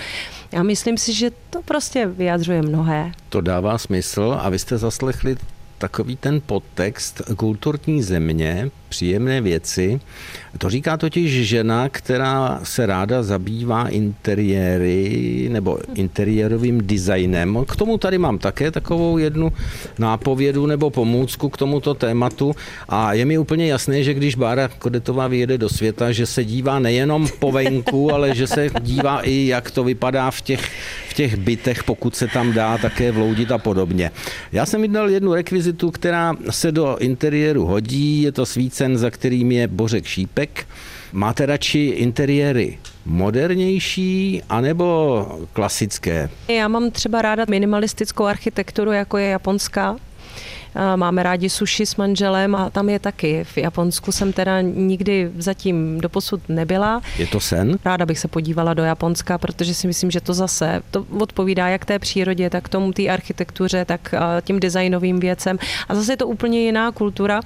Já 0.51 0.63
myslím 0.63 0.97
si, 0.97 1.13
že 1.13 1.31
to 1.49 1.61
prostě 1.61 2.05
vyjadřuje 2.05 2.61
mnohé. 2.61 3.11
To 3.29 3.41
dává 3.41 3.77
smysl 3.77 4.37
a 4.41 4.49
vy 4.49 4.59
jste 4.59 4.77
zaslechli 4.77 5.37
takový 5.77 6.15
ten 6.15 6.41
podtext 6.45 7.21
kulturní 7.37 8.03
země, 8.03 8.69
příjemné 8.89 9.41
věci. 9.41 9.99
To 10.57 10.69
říká 10.69 10.97
totiž 10.97 11.47
žena, 11.47 11.89
která 11.89 12.59
se 12.63 12.85
ráda 12.85 13.23
zabývá 13.23 13.87
interiéry 13.87 15.49
nebo 15.51 15.79
interiérovým 15.95 16.87
designem. 16.87 17.65
K 17.67 17.75
tomu 17.75 17.97
tady 17.97 18.17
mám 18.17 18.37
také 18.37 18.71
takovou 18.71 19.17
jednu 19.17 19.53
nápovědu 19.99 20.65
nebo 20.65 20.89
pomůcku 20.89 21.49
k 21.49 21.57
tomuto 21.57 21.93
tématu 21.93 22.55
a 22.89 23.13
je 23.13 23.25
mi 23.25 23.37
úplně 23.37 23.67
jasné, 23.67 24.03
že 24.03 24.13
když 24.13 24.35
Bára 24.35 24.67
Kodetová 24.67 25.27
vyjede 25.27 25.57
do 25.57 25.69
světa, 25.69 26.11
že 26.11 26.25
se 26.25 26.45
dívá 26.45 26.79
nejenom 26.79 27.27
po 27.39 27.51
venku, 27.51 28.11
ale 28.13 28.35
že 28.35 28.47
se 28.47 28.69
dívá 28.81 29.21
i, 29.21 29.47
jak 29.47 29.71
to 29.71 29.83
vypadá 29.83 30.31
v 30.31 30.41
těch, 30.41 30.71
v 31.09 31.13
těch 31.13 31.35
bytech, 31.35 31.83
pokud 31.83 32.15
se 32.15 32.27
tam 32.27 32.53
dá 32.53 32.77
také 32.77 33.11
vloudit 33.11 33.51
a 33.51 33.57
podobně. 33.57 34.11
Já 34.51 34.65
jsem 34.65 34.81
vydal 34.81 35.09
jednu 35.09 35.33
rekvizitu, 35.33 35.91
která 35.91 36.35
se 36.49 36.71
do 36.71 36.97
interiéru 36.99 37.65
hodí, 37.65 38.21
je 38.21 38.31
to 38.31 38.45
svícen, 38.45 38.97
za 38.97 39.09
kterým 39.09 39.51
je 39.51 39.67
Bořek 39.67 40.05
Šípek. 40.05 40.42
Máte 41.13 41.45
radši 41.45 41.79
interiéry 41.79 42.77
modernější 43.05 44.41
anebo 44.49 45.27
klasické? 45.53 46.29
Já 46.47 46.67
mám 46.67 46.91
třeba 46.91 47.21
ráda 47.21 47.45
minimalistickou 47.49 48.25
architekturu, 48.25 48.91
jako 48.91 49.17
je 49.17 49.27
japonská. 49.27 49.95
Máme 50.95 51.23
rádi 51.23 51.49
sushi 51.49 51.85
s 51.85 51.95
manželem 51.95 52.55
a 52.55 52.69
tam 52.69 52.89
je 52.89 52.99
taky. 52.99 53.43
V 53.43 53.57
Japonsku 53.57 54.11
jsem 54.11 54.33
teda 54.33 54.61
nikdy 54.61 55.31
zatím 55.37 56.01
doposud 56.01 56.49
nebyla. 56.49 57.01
Je 57.17 57.27
to 57.27 57.39
sen? 57.39 57.77
Ráda 57.85 58.05
bych 58.05 58.19
se 58.19 58.27
podívala 58.27 58.73
do 58.73 58.83
Japonska, 58.83 59.37
protože 59.37 59.73
si 59.73 59.87
myslím, 59.87 60.11
že 60.11 60.21
to 60.21 60.33
zase 60.33 60.81
to 60.91 61.05
odpovídá 61.19 61.67
jak 61.67 61.85
té 61.85 61.99
přírodě, 61.99 62.49
tak 62.49 62.69
tomu 62.69 62.93
té 62.93 63.09
architektuře, 63.09 63.85
tak 63.85 64.15
tím 64.41 64.59
designovým 64.59 65.19
věcem. 65.19 65.57
A 65.89 65.95
zase 65.95 66.13
je 66.13 66.17
to 66.17 66.27
úplně 66.27 66.61
jiná 66.61 66.91
kultura 66.91 67.41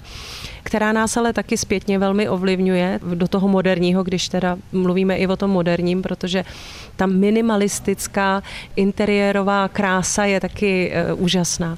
která 0.63 0.91
nás 0.91 1.17
ale 1.17 1.33
taky 1.33 1.57
zpětně 1.57 1.99
velmi 1.99 2.29
ovlivňuje 2.29 2.99
do 3.15 3.27
toho 3.27 3.47
moderního, 3.47 4.03
když 4.03 4.29
teda 4.29 4.57
mluvíme 4.71 5.17
i 5.17 5.27
o 5.27 5.35
tom 5.35 5.51
moderním, 5.51 6.01
protože 6.01 6.45
ta 6.95 7.05
minimalistická 7.05 8.43
interiérová 8.75 9.67
krása 9.67 10.25
je 10.25 10.39
taky 10.39 10.91
uh, 11.13 11.23
úžasná 11.23 11.77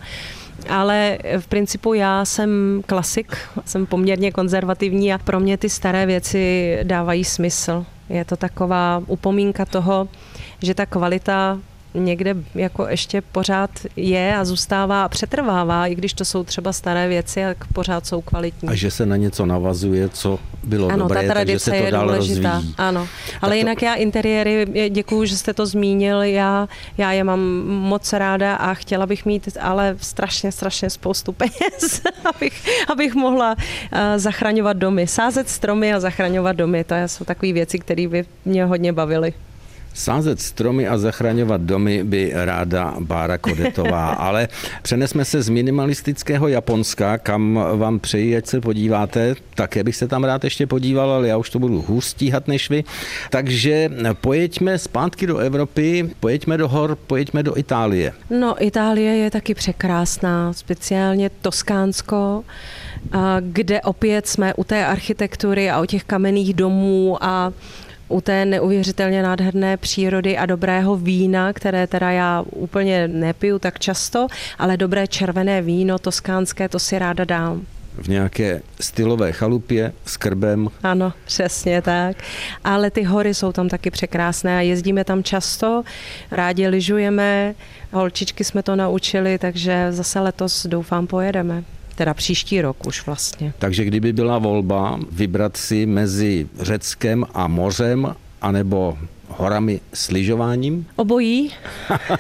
ale 0.70 1.18
v 1.40 1.48
principu 1.48 1.94
já 1.94 2.26
jsem 2.26 2.82
klasik, 2.86 3.38
jsem 3.66 3.86
poměrně 3.86 4.32
konzervativní 4.32 5.14
a 5.14 5.18
pro 5.18 5.40
mě 5.40 5.58
ty 5.58 5.70
staré 5.70 6.06
věci 6.06 6.78
dávají 6.84 7.26
smysl. 7.26 7.86
Je 8.10 8.26
to 8.26 8.38
taková 8.38 9.04
upomínka 9.08 9.66
toho, 9.66 10.08
že 10.62 10.74
ta 10.74 10.86
kvalita 10.86 11.60
někde 11.94 12.36
jako 12.56 12.88
ještě 12.88 13.22
pořád 13.22 13.70
je 13.96 14.36
a 14.36 14.46
zůstává 14.46 15.04
a 15.04 15.10
přetrvává, 15.10 15.88
i 15.88 15.96
když 15.96 16.14
to 16.14 16.26
jsou 16.26 16.44
třeba 16.44 16.74
staré 16.74 17.08
věci, 17.08 17.40
jak 17.40 17.58
pořád 17.74 18.08
jsou 18.08 18.22
kvalitní. 18.22 18.70
A 18.70 18.76
že 18.76 18.92
se 18.92 19.06
na 19.06 19.16
něco 19.16 19.46
navazuje, 19.46 20.10
co 20.10 20.40
bylo 20.64 20.88
ano, 20.88 20.98
dobré, 20.98 21.22
ta 21.22 21.34
tradice 21.34 21.72
takže 21.72 21.78
se 21.78 21.82
to 21.82 21.86
je 21.86 21.92
dál 21.92 22.08
důležitá. 22.08 22.54
rozvíjí. 22.56 22.76
Ano, 22.78 23.08
ale 23.42 23.52
to... 23.52 23.56
jinak 23.56 23.82
já 23.82 23.94
interiéry, 23.94 24.90
děkuju, 24.90 25.26
že 25.26 25.38
jste 25.38 25.54
to 25.54 25.66
zmínil, 25.66 26.22
já, 26.22 26.68
já 26.98 27.12
je 27.12 27.24
mám 27.24 27.40
moc 27.68 28.14
ráda 28.14 28.56
a 28.56 28.74
chtěla 28.74 29.06
bych 29.06 29.26
mít 29.26 29.58
ale 29.62 29.96
strašně, 30.02 30.52
strašně 30.52 30.90
spoustu 30.90 31.32
peněz, 31.34 32.02
abych, 32.36 32.66
abych 32.90 33.16
mohla 33.16 33.56
uh, 33.56 34.00
zachraňovat 34.16 34.78
domy, 34.78 35.08
sázet 35.08 35.50
stromy 35.50 35.94
a 35.94 36.00
zachraňovat 36.00 36.56
domy, 36.56 36.84
to 36.84 36.96
jsou 37.06 37.26
takové 37.26 37.54
věci, 37.54 37.80
které 37.80 38.08
by 38.08 38.26
mě 38.46 38.66
hodně 38.66 38.94
bavily. 38.94 39.34
Sázet 39.94 40.42
stromy 40.42 40.88
a 40.88 40.98
zachraňovat 40.98 41.62
domy 41.62 42.04
by 42.04 42.32
ráda 42.36 42.96
Bára 43.00 43.38
Kodetová, 43.38 44.10
ale 44.28 44.48
přenesme 44.82 45.26
se 45.26 45.42
z 45.42 45.50
minimalistického 45.50 46.48
Japonska, 46.48 47.18
kam 47.18 47.60
vám 47.76 48.00
přeji, 48.00 48.38
ať 48.38 48.46
se 48.46 48.62
podíváte. 48.62 49.36
Také 49.56 49.84
bych 49.84 49.96
se 49.96 50.08
tam 50.08 50.24
rád 50.24 50.44
ještě 50.44 50.68
podíval, 50.68 51.12
ale 51.12 51.28
já 51.28 51.38
už 51.38 51.50
to 51.50 51.60
budu 51.60 51.82
hůř 51.82 52.06
stíhat 52.06 52.48
než 52.48 52.70
vy. 52.70 52.84
Takže 53.30 53.90
pojeďme 54.22 54.78
zpátky 54.78 55.28
do 55.28 55.38
Evropy, 55.38 56.10
pojeďme 56.20 56.58
do 56.58 56.68
hor, 56.68 56.96
pojeďme 57.08 57.44
do 57.44 57.58
Itálie. 57.58 58.14
No, 58.30 58.66
Itálie 58.66 59.16
je 59.18 59.32
taky 59.32 59.54
překrásná, 59.54 60.54
speciálně 60.54 61.30
Toskánsko 61.42 62.44
kde 63.42 63.82
opět 63.82 64.28
jsme 64.28 64.54
u 64.54 64.64
té 64.64 64.86
architektury 64.86 65.70
a 65.70 65.82
u 65.82 65.86
těch 65.86 66.04
kamenných 66.04 66.54
domů 66.54 67.18
a 67.24 67.54
u 68.10 68.22
té 68.22 68.46
neuvěřitelně 68.46 69.24
nádherné 69.24 69.78
přírody 69.78 70.38
a 70.38 70.46
dobrého 70.46 70.98
vína, 70.98 71.54
které 71.54 71.88
teda 71.88 72.12
já 72.12 72.44
úplně 72.52 73.08
nepiju 73.08 73.60
tak 73.60 73.80
často, 73.80 74.28
ale 74.58 74.78
dobré 74.78 75.08
červené 75.08 75.62
víno 75.62 76.00
toskánské, 76.00 76.70
to 76.70 76.80
si 76.80 77.00
ráda 77.00 77.26
dám 77.26 77.66
v 78.02 78.08
nějaké 78.08 78.62
stylové 78.82 79.32
chalupě 79.32 79.94
s 80.06 80.18
krbem. 80.18 80.70
Ano, 80.84 81.14
přesně 81.26 81.82
tak. 81.82 82.18
Ale 82.64 82.92
ty 82.92 83.04
hory 83.04 83.34
jsou 83.34 83.52
tam 83.52 83.70
taky 83.70 83.92
překrásné 83.92 84.58
a 84.58 84.62
jezdíme 84.62 85.04
tam 85.04 85.24
často, 85.24 85.84
rádi 86.32 86.68
lyžujeme, 86.68 87.56
holčičky 87.92 88.44
jsme 88.44 88.64
to 88.64 88.76
naučili, 88.76 89.38
takže 89.38 89.88
zase 89.92 90.20
letos 90.20 90.66
doufám 90.66 91.08
pojedeme 91.08 91.64
teda 92.00 92.14
příští 92.14 92.62
rok 92.62 92.88
už 92.88 93.06
vlastně. 93.06 93.54
Takže 93.60 93.86
kdyby 93.86 94.14
byla 94.14 94.38
volba 94.38 95.00
vybrat 95.12 95.58
si 95.58 95.86
mezi 95.86 96.48
Řeckem 96.60 97.26
a 97.34 97.48
mořem, 97.48 98.16
anebo 98.42 98.98
horami 99.28 99.82
s 99.94 100.12
lyžováním? 100.12 100.88
Obojí. 100.96 101.52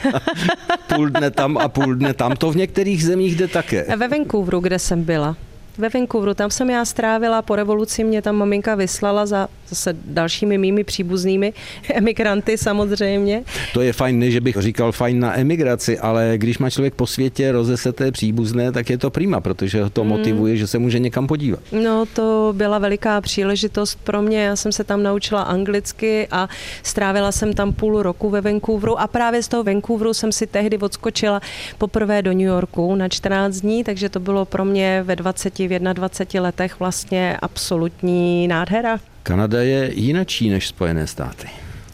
půl 0.95 1.09
dne 1.09 1.31
tam 1.31 1.57
a 1.57 1.67
půl 1.67 1.95
dne 1.95 2.13
tam. 2.13 2.31
To 2.31 2.51
v 2.51 2.55
některých 2.55 3.03
zemích 3.03 3.35
jde 3.35 3.47
také. 3.47 3.85
Ve 3.97 4.07
Vancouveru, 4.07 4.59
kde 4.59 4.79
jsem 4.79 5.03
byla 5.03 5.35
ve 5.79 5.89
Vancouveru, 5.89 6.33
tam 6.33 6.51
jsem 6.51 6.69
já 6.69 6.85
strávila, 6.85 7.41
po 7.41 7.55
revoluci 7.55 8.03
mě 8.03 8.21
tam 8.21 8.35
maminka 8.35 8.75
vyslala 8.75 9.25
za 9.25 9.47
zase 9.69 9.95
dalšími 10.05 10.57
mými 10.57 10.83
příbuznými 10.83 11.53
emigranty 11.93 12.57
samozřejmě. 12.57 13.43
To 13.73 13.81
je 13.81 13.93
fajn, 13.93 14.19
ne, 14.19 14.31
že 14.31 14.41
bych 14.41 14.55
říkal 14.59 14.91
fajn 14.91 15.19
na 15.19 15.39
emigraci, 15.39 15.99
ale 15.99 16.33
když 16.35 16.57
má 16.57 16.69
člověk 16.69 16.93
po 16.93 17.07
světě 17.07 17.51
rozeseté 17.51 18.11
příbuzné, 18.11 18.71
tak 18.71 18.89
je 18.89 18.97
to 18.97 19.09
prima, 19.09 19.41
protože 19.41 19.89
to 19.89 20.03
mm. 20.03 20.09
motivuje, 20.09 20.57
že 20.57 20.67
se 20.67 20.79
může 20.79 20.99
někam 20.99 21.27
podívat. 21.27 21.59
No 21.71 22.05
to 22.05 22.53
byla 22.57 22.77
veliká 22.77 23.21
příležitost 23.21 23.99
pro 24.03 24.21
mě, 24.21 24.43
já 24.43 24.55
jsem 24.55 24.71
se 24.71 24.83
tam 24.83 25.03
naučila 25.03 25.41
anglicky 25.41 26.27
a 26.31 26.49
strávila 26.83 27.31
jsem 27.31 27.53
tam 27.53 27.73
půl 27.73 28.03
roku 28.03 28.29
ve 28.29 28.41
Vancouveru 28.41 28.99
a 28.99 29.07
právě 29.07 29.43
z 29.43 29.47
toho 29.47 29.63
Vancouveru 29.63 30.13
jsem 30.13 30.31
si 30.31 30.47
tehdy 30.47 30.77
odskočila 30.77 31.41
poprvé 31.77 32.21
do 32.21 32.31
New 32.31 32.47
Yorku 32.47 32.95
na 32.95 33.09
14 33.09 33.55
dní, 33.55 33.83
takže 33.83 34.09
to 34.09 34.19
bylo 34.19 34.45
pro 34.45 34.65
mě 34.65 35.03
ve 35.03 35.15
20 35.15 35.59
v 35.69 35.93
21 35.93 36.41
letech 36.41 36.79
vlastně 36.79 37.37
absolutní 37.41 38.47
nádhera. 38.47 38.99
Kanada 39.23 39.61
je 39.61 39.91
jinačí 39.93 40.49
než 40.49 40.67
Spojené 40.67 41.07
státy. 41.07 41.47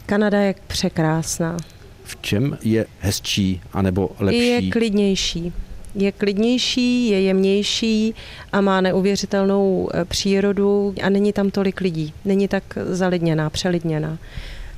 Kanada 0.06 0.40
je 0.40 0.54
překrásná. 0.66 1.56
V 2.04 2.16
čem 2.20 2.58
je 2.62 2.86
hezčí 2.98 3.60
anebo 3.72 4.10
lepší? 4.18 4.48
Je 4.48 4.70
klidnější. 4.70 5.52
Je 5.94 6.12
klidnější, 6.12 7.08
je 7.08 7.20
jemnější 7.20 8.14
a 8.52 8.60
má 8.60 8.80
neuvěřitelnou 8.80 9.88
eh, 9.94 10.04
přírodu 10.04 10.94
a 11.02 11.08
není 11.08 11.32
tam 11.32 11.50
tolik 11.50 11.80
lidí. 11.80 12.12
Není 12.24 12.48
tak 12.48 12.78
zalidněná, 12.90 13.50
přelidněná. 13.50 14.18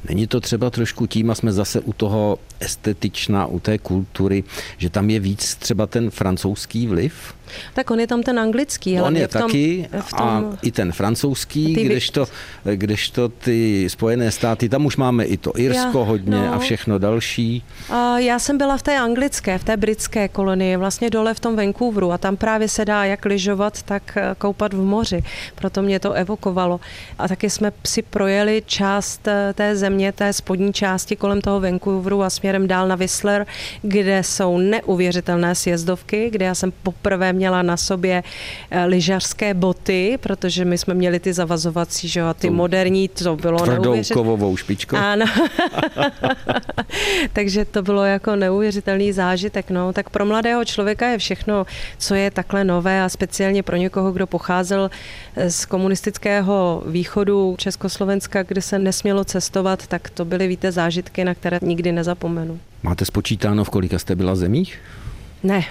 Není 0.08 0.26
to 0.26 0.40
třeba 0.40 0.70
trošku 0.70 1.06
tím, 1.06 1.30
a 1.30 1.34
jsme 1.34 1.52
zase 1.52 1.80
u 1.80 1.92
toho 1.92 2.38
estetičná, 2.60 3.46
u 3.46 3.60
té 3.60 3.78
kultury, 3.78 4.44
že 4.78 4.90
tam 4.90 5.10
je 5.10 5.20
víc 5.20 5.54
třeba 5.54 5.86
ten 5.86 6.10
francouzský 6.10 6.86
vliv? 6.86 7.34
Tak 7.74 7.90
on 7.90 8.00
je 8.00 8.06
tam 8.06 8.22
ten 8.22 8.38
anglický. 8.38 9.00
On 9.00 9.16
je 9.16 9.28
v 9.28 9.32
tom, 9.32 9.42
taky 9.42 9.88
v 10.00 10.12
tom, 10.12 10.28
a 10.28 10.44
i 10.62 10.72
ten 10.72 10.92
francouzský, 10.92 11.74
ty, 11.74 11.84
kdežto, 11.84 12.26
kdežto 12.64 13.28
ty 13.28 13.88
Spojené 13.90 14.30
státy, 14.30 14.68
tam 14.68 14.86
už 14.86 14.96
máme 14.96 15.24
i 15.24 15.36
to 15.36 15.52
Irsko 15.56 15.98
já, 15.98 16.04
hodně 16.04 16.36
no, 16.36 16.54
a 16.54 16.58
všechno 16.58 16.98
další. 16.98 17.62
A 17.90 18.18
já 18.18 18.38
jsem 18.38 18.58
byla 18.58 18.76
v 18.76 18.82
té 18.82 18.98
anglické, 18.98 19.58
v 19.58 19.64
té 19.64 19.76
britské 19.76 20.28
kolonii, 20.28 20.76
vlastně 20.76 21.10
dole 21.10 21.34
v 21.34 21.40
tom 21.40 21.56
Vancouveru 21.56 22.12
a 22.12 22.18
tam 22.18 22.36
právě 22.36 22.68
se 22.68 22.84
dá 22.84 23.04
jak 23.04 23.24
lyžovat, 23.24 23.82
tak 23.82 24.16
eh, 24.16 24.34
koupat 24.38 24.72
v 24.74 24.84
moři. 24.84 25.22
Proto 25.54 25.82
mě 25.82 26.00
to 26.00 26.12
evokovalo. 26.12 26.80
A 27.18 27.28
taky 27.28 27.50
jsme 27.50 27.72
si 27.86 28.02
projeli 28.02 28.62
část 28.66 29.28
eh, 29.28 29.52
té 29.54 29.76
země, 29.76 30.12
té 30.12 30.32
spodní 30.32 30.72
části 30.72 31.16
kolem 31.16 31.40
toho 31.40 31.60
Vancouveru 31.60 32.22
a 32.22 32.30
směrem 32.30 32.68
dál 32.68 32.88
na 32.88 32.96
Whistler, 32.96 33.46
kde 33.82 34.22
jsou 34.22 34.58
neuvěřitelné 34.58 35.54
sjezdovky, 35.54 36.30
kde 36.30 36.44
já 36.44 36.54
jsem 36.54 36.72
poprvé 36.82 37.32
měla 37.38 37.62
na 37.62 37.76
sobě 37.76 38.22
eh, 38.70 38.84
lyžařské 38.84 39.54
boty, 39.54 40.18
protože 40.20 40.64
my 40.64 40.78
jsme 40.78 40.94
měli 40.94 41.20
ty 41.20 41.32
zavazovací, 41.32 42.08
že 42.08 42.20
jo, 42.20 42.26
a 42.26 42.34
ty 42.34 42.50
moderní, 42.50 43.08
to 43.08 43.36
bylo 43.36 43.58
Tvrdou 43.58 43.96
kovovou 44.12 44.56
špičkou. 44.56 44.96
Ano. 44.96 45.26
Takže 47.32 47.64
to 47.64 47.82
bylo 47.82 48.04
jako 48.04 48.36
neuvěřitelný 48.36 49.12
zážitek. 49.12 49.70
No. 49.70 49.92
Tak 49.92 50.10
pro 50.10 50.26
mladého 50.26 50.64
člověka 50.64 51.08
je 51.08 51.18
všechno, 51.18 51.66
co 51.98 52.14
je 52.14 52.30
takhle 52.30 52.64
nové 52.64 53.02
a 53.02 53.08
speciálně 53.08 53.62
pro 53.62 53.76
někoho, 53.76 54.12
kdo 54.12 54.26
pocházel 54.26 54.90
eh, 55.36 55.50
z 55.50 55.66
komunistického 55.66 56.82
východu 56.86 57.54
Československa, 57.58 58.42
kde 58.42 58.62
se 58.62 58.78
nesmělo 58.78 59.24
cestovat, 59.24 59.86
tak 59.86 60.10
to 60.10 60.24
byly, 60.24 60.48
víte, 60.48 60.72
zážitky, 60.72 61.24
na 61.24 61.34
které 61.34 61.58
nikdy 61.62 61.92
nezapomenu. 61.92 62.58
Máte 62.82 63.04
spočítáno, 63.04 63.64
v 63.64 63.70
kolika 63.70 63.98
jste 63.98 64.16
byla 64.16 64.36
zemích? 64.36 64.78
Ne, 65.42 65.64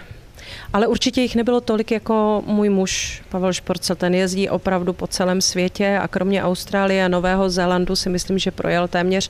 ale 0.74 0.88
určitě 0.88 1.22
jich 1.22 1.36
nebylo 1.36 1.62
tolik 1.62 1.92
jako 1.92 2.44
můj 2.46 2.70
muž 2.70 3.24
Pavel 3.30 3.54
Šporcel. 3.54 3.96
Ten 3.96 4.16
jezdí 4.16 4.50
opravdu 4.50 4.94
po 4.94 5.08
celém 5.08 5.42
světě 5.42 6.00
a 6.02 6.08
kromě 6.08 6.44
Austrálie 6.44 7.06
a 7.06 7.08
Nového 7.08 7.50
Zélandu 7.50 7.96
si 7.96 8.10
myslím, 8.10 8.40
že 8.40 8.52
projel 8.52 8.88
téměř, 8.88 9.30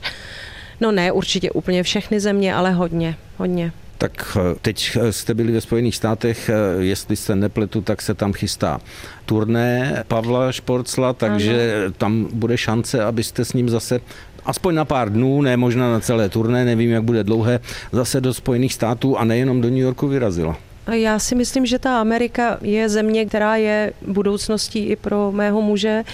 no 0.80 0.92
ne 0.92 1.12
určitě 1.12 1.50
úplně 1.50 1.82
všechny 1.82 2.20
země, 2.20 2.54
ale 2.54 2.72
hodně, 2.72 3.16
hodně. 3.36 3.72
Tak 3.98 4.36
eh, 4.40 4.54
teď 4.62 4.96
eh, 5.00 5.12
jste 5.12 5.34
byli 5.34 5.52
ve 5.52 5.60
Spojených 5.60 5.96
státech, 5.96 6.48
eh, 6.48 6.82
jestli 6.82 7.16
se 7.16 7.36
nepletu, 7.36 7.80
tak 7.80 8.02
se 8.02 8.14
tam 8.14 8.32
chystá 8.32 8.80
turné 9.26 10.04
Pavla 10.08 10.52
Šporcla, 10.52 11.12
takže 11.12 11.82
ano. 11.84 11.92
tam 11.98 12.28
bude 12.32 12.58
šance, 12.58 13.04
abyste 13.04 13.44
s 13.44 13.52
ním 13.52 13.68
zase 13.68 14.00
aspoň 14.44 14.74
na 14.74 14.84
pár 14.84 15.12
dnů, 15.12 15.42
ne 15.42 15.56
možná 15.56 15.92
na 15.92 16.00
celé 16.00 16.28
turné, 16.28 16.64
nevím, 16.64 16.90
jak 16.90 17.02
bude 17.02 17.24
dlouhé, 17.24 17.60
zase 17.92 18.20
do 18.20 18.34
Spojených 18.34 18.74
států 18.74 19.18
a 19.18 19.24
nejenom 19.24 19.60
do 19.60 19.68
New 19.68 19.78
Yorku 19.78 20.08
vyrazila. 20.08 20.56
Já 20.92 21.18
si 21.18 21.34
myslím, 21.34 21.66
že 21.66 21.78
ta 21.78 22.00
Amerika 22.00 22.58
je 22.62 22.88
země, 22.88 23.26
která 23.26 23.56
je 23.56 23.92
budoucností 24.02 24.78
i 24.78 24.96
pro 24.96 25.32
mého 25.32 25.62
muže. 25.62 26.04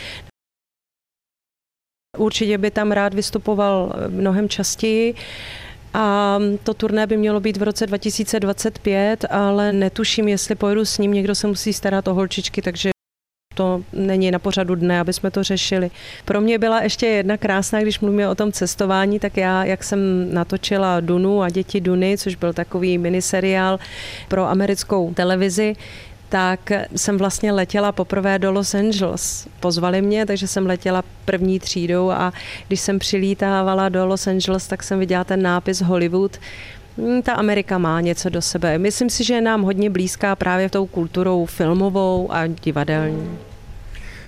Určitě 2.19 2.59
by 2.59 2.71
tam 2.71 2.93
rád 2.93 3.15
vystupoval 3.15 3.93
mnohem 4.09 4.49
častěji. 4.49 5.15
A 5.95 6.39
to 6.63 6.75
turné 6.75 7.07
by 7.07 7.17
mělo 7.17 7.41
být 7.41 7.57
v 7.57 7.63
roce 7.63 7.87
2025, 7.87 9.25
ale 9.31 9.73
netuším, 9.73 10.29
jestli 10.29 10.55
pojedu 10.55 10.85
s 10.85 10.99
ním. 10.99 11.13
Někdo 11.13 11.35
se 11.35 11.47
musí 11.47 11.73
starat 11.73 12.09
o 12.09 12.15
holčičky, 12.15 12.63
takže 12.63 12.94
to 13.55 13.83
není 13.93 14.31
na 14.31 14.39
pořadu 14.39 14.75
dne, 14.75 15.01
aby 15.01 15.13
jsme 15.13 15.31
to 15.31 15.43
řešili. 15.43 15.91
Pro 16.25 16.41
mě 16.41 16.59
byla 16.59 16.83
ještě 16.83 17.07
jedna 17.07 17.37
krásná, 17.37 17.81
když 17.81 18.01
mluvíme 18.01 18.29
o 18.29 18.35
tom 18.35 18.53
cestování, 18.53 19.19
tak 19.19 19.37
já, 19.37 19.65
jak 19.65 19.85
jsem 19.85 20.35
natočila 20.35 21.01
Dunu 21.01 21.43
a 21.43 21.51
děti 21.51 21.81
Duny, 21.81 22.19
což 22.19 22.35
byl 22.35 22.53
takový 22.53 22.99
miniseriál 22.99 23.79
pro 24.29 24.49
americkou 24.49 25.15
televizi, 25.15 25.77
tak 26.29 26.73
jsem 26.97 27.19
vlastně 27.19 27.53
letěla 27.53 27.93
poprvé 27.93 28.39
do 28.39 28.53
Los 28.53 28.75
Angeles. 28.75 29.49
Pozvali 29.61 30.03
mě, 30.03 30.27
takže 30.27 30.47
jsem 30.47 30.67
letěla 30.67 31.03
první 31.25 31.61
třídou 31.61 32.11
a 32.11 32.33
když 32.69 32.81
jsem 32.81 32.99
přilítávala 32.99 33.89
do 33.89 34.07
Los 34.07 34.27
Angeles, 34.27 34.67
tak 34.67 34.83
jsem 34.83 34.99
viděla 34.99 35.25
ten 35.25 35.43
nápis 35.43 35.83
Hollywood. 35.83 36.39
Hmm, 36.99 37.23
ta 37.23 37.33
Amerika 37.33 37.79
má 37.79 38.01
něco 38.01 38.29
do 38.29 38.43
sebe. 38.43 38.79
Myslím 38.79 39.11
si, 39.11 39.25
že 39.25 39.35
je 39.35 39.41
nám 39.41 39.63
hodně 39.63 39.91
blízká 39.91 40.37
právě 40.37 40.71
tou 40.71 40.87
kulturou 40.87 41.47
filmovou 41.47 42.33
a 42.33 42.47
divadelní 42.47 43.39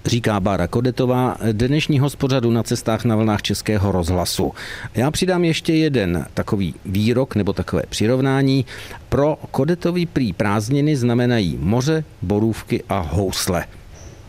říká 0.07 0.41
Bára 0.41 0.67
Kodetová, 0.67 1.37
dnešního 1.53 2.11
spořadu 2.11 2.51
na 2.51 2.63
cestách 2.63 3.05
na 3.05 3.17
vlnách 3.17 3.43
Českého 3.43 3.93
rozhlasu. 3.93 4.53
Já 4.95 5.11
přidám 5.11 5.45
ještě 5.45 5.75
jeden 5.75 6.27
takový 6.35 6.75
výrok 6.85 7.35
nebo 7.35 7.53
takové 7.53 7.83
přirovnání. 7.89 8.67
Pro 9.09 9.39
Kodetový 9.51 10.07
prý 10.07 10.33
prázdniny 10.33 10.97
znamenají 10.97 11.59
moře, 11.61 12.05
borůvky 12.23 12.83
a 12.89 12.99
housle. 12.99 13.65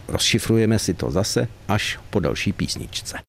Rozšifrujeme 0.08 0.80
si 0.80 0.94
to 0.94 1.12
zase 1.12 1.48
až 1.68 2.00
po 2.10 2.20
další 2.20 2.54
písničce. 2.54 3.27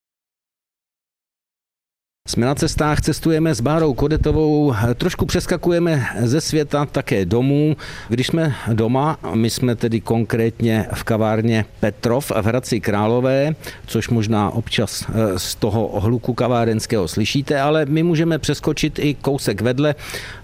Jsme 2.28 2.46
na 2.46 2.54
cestách, 2.54 3.00
cestujeme 3.00 3.54
s 3.54 3.60
Bárou 3.60 3.94
Kodetovou, 3.94 4.74
trošku 4.94 5.26
přeskakujeme 5.26 6.06
ze 6.22 6.40
světa 6.40 6.86
také 6.86 7.24
domů. 7.24 7.76
Když 8.08 8.26
jsme 8.26 8.54
doma, 8.72 9.18
my 9.34 9.50
jsme 9.50 9.76
tedy 9.76 10.00
konkrétně 10.00 10.86
v 10.94 11.04
kavárně 11.04 11.64
Petrov 11.80 12.30
v 12.30 12.44
Hradci 12.44 12.80
Králové, 12.80 13.54
což 13.86 14.08
možná 14.08 14.50
občas 14.50 15.06
eh, 15.08 15.38
z 15.38 15.54
toho 15.54 16.00
hluku 16.00 16.34
kavárenského 16.34 17.08
slyšíte, 17.08 17.60
ale 17.60 17.86
my 17.86 18.02
můžeme 18.02 18.38
přeskočit 18.38 18.98
i 18.98 19.14
kousek 19.14 19.60
vedle. 19.60 19.94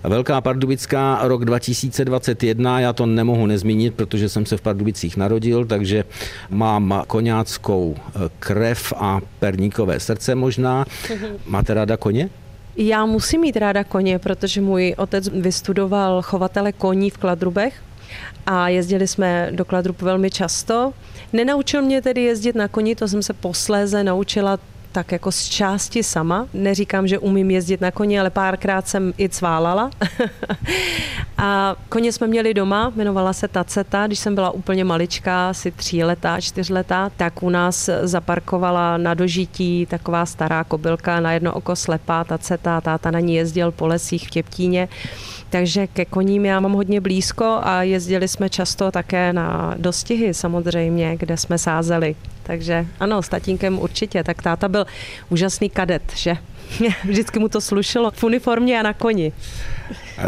Velká 0.02 0.40
Pardubická, 0.40 1.18
rok 1.22 1.44
2021, 1.44 2.80
já 2.80 2.92
to 2.92 3.06
nemohu 3.06 3.46
nezmínit, 3.46 3.94
protože 3.94 4.28
jsem 4.28 4.46
se 4.46 4.56
v 4.56 4.60
Pardubicích 4.60 5.16
narodil, 5.16 5.64
takže 5.64 6.04
mám 6.50 7.02
koňáckou 7.06 7.96
eh, 7.96 8.18
krev 8.38 8.92
a 8.96 9.20
perníkové 9.38 10.00
srdce 10.00 10.34
možná. 10.34 10.84
Máte 11.46 11.73
ráda 11.74 11.96
koně? 11.96 12.30
Já 12.76 13.06
musím 13.06 13.40
mít 13.40 13.56
ráda 13.56 13.84
koně, 13.84 14.18
protože 14.18 14.60
můj 14.60 14.94
otec 14.98 15.28
vystudoval 15.28 16.22
chovatele 16.22 16.72
koní 16.72 17.10
v 17.10 17.18
Kladrubech 17.18 17.82
a 18.46 18.68
jezdili 18.68 19.06
jsme 19.08 19.48
do 19.52 19.64
Kladrub 19.64 20.02
velmi 20.02 20.30
často. 20.30 20.92
Nenaučil 21.32 21.82
mě 21.82 22.02
tedy 22.02 22.22
jezdit 22.22 22.56
na 22.56 22.68
koni, 22.68 22.94
to 22.96 23.08
jsem 23.08 23.22
se 23.22 23.32
posléze 23.32 24.04
naučila 24.04 24.58
tak 24.94 25.12
jako 25.12 25.32
z 25.32 25.48
části 25.48 26.02
sama. 26.02 26.46
Neříkám, 26.54 27.06
že 27.08 27.18
umím 27.18 27.50
jezdit 27.50 27.80
na 27.80 27.90
koni, 27.90 28.20
ale 28.20 28.30
párkrát 28.30 28.88
jsem 28.88 29.12
i 29.18 29.28
cválala. 29.28 29.90
a 31.38 31.76
koně 31.88 32.12
jsme 32.12 32.26
měli 32.26 32.54
doma, 32.54 32.92
jmenovala 32.94 33.32
se 33.32 33.48
Taceta. 33.48 34.06
Když 34.06 34.18
jsem 34.18 34.34
byla 34.34 34.50
úplně 34.50 34.84
maličká, 34.84 35.48
asi 35.50 35.70
tříletá, 35.70 36.40
čtyřletá, 36.40 37.10
tak 37.16 37.42
u 37.42 37.50
nás 37.50 37.90
zaparkovala 38.02 38.96
na 38.96 39.14
dožití 39.14 39.86
taková 39.86 40.26
stará 40.26 40.64
kobylka, 40.64 41.20
na 41.20 41.32
jedno 41.32 41.52
oko 41.52 41.76
slepá 41.76 42.24
Taceta. 42.24 42.80
Táta 42.80 43.10
na 43.10 43.20
ní 43.20 43.34
jezdil 43.34 43.70
po 43.70 43.86
lesích 43.86 44.26
v 44.26 44.30
Těptíně. 44.30 44.88
Takže 45.54 45.86
ke 45.86 46.04
koním 46.04 46.46
já 46.46 46.60
mám 46.60 46.72
hodně 46.72 47.00
blízko 47.00 47.60
a 47.62 47.82
jezdili 47.82 48.28
jsme 48.28 48.50
často 48.50 48.90
také 48.90 49.32
na 49.32 49.74
dostihy 49.78 50.34
samozřejmě, 50.34 51.16
kde 51.16 51.36
jsme 51.36 51.58
sázeli. 51.58 52.16
Takže 52.42 52.86
ano, 53.00 53.22
s 53.22 53.28
tatínkem 53.28 53.78
určitě. 53.78 54.24
Tak 54.24 54.42
táta 54.42 54.68
byl 54.68 54.86
úžasný 55.30 55.70
kadet, 55.70 56.02
že? 56.16 56.36
Vždycky 57.04 57.38
mu 57.38 57.48
to 57.48 57.60
slušelo 57.60 58.10
v 58.10 58.24
uniformě 58.24 58.80
a 58.80 58.82
na 58.82 58.92
koni. 58.92 59.32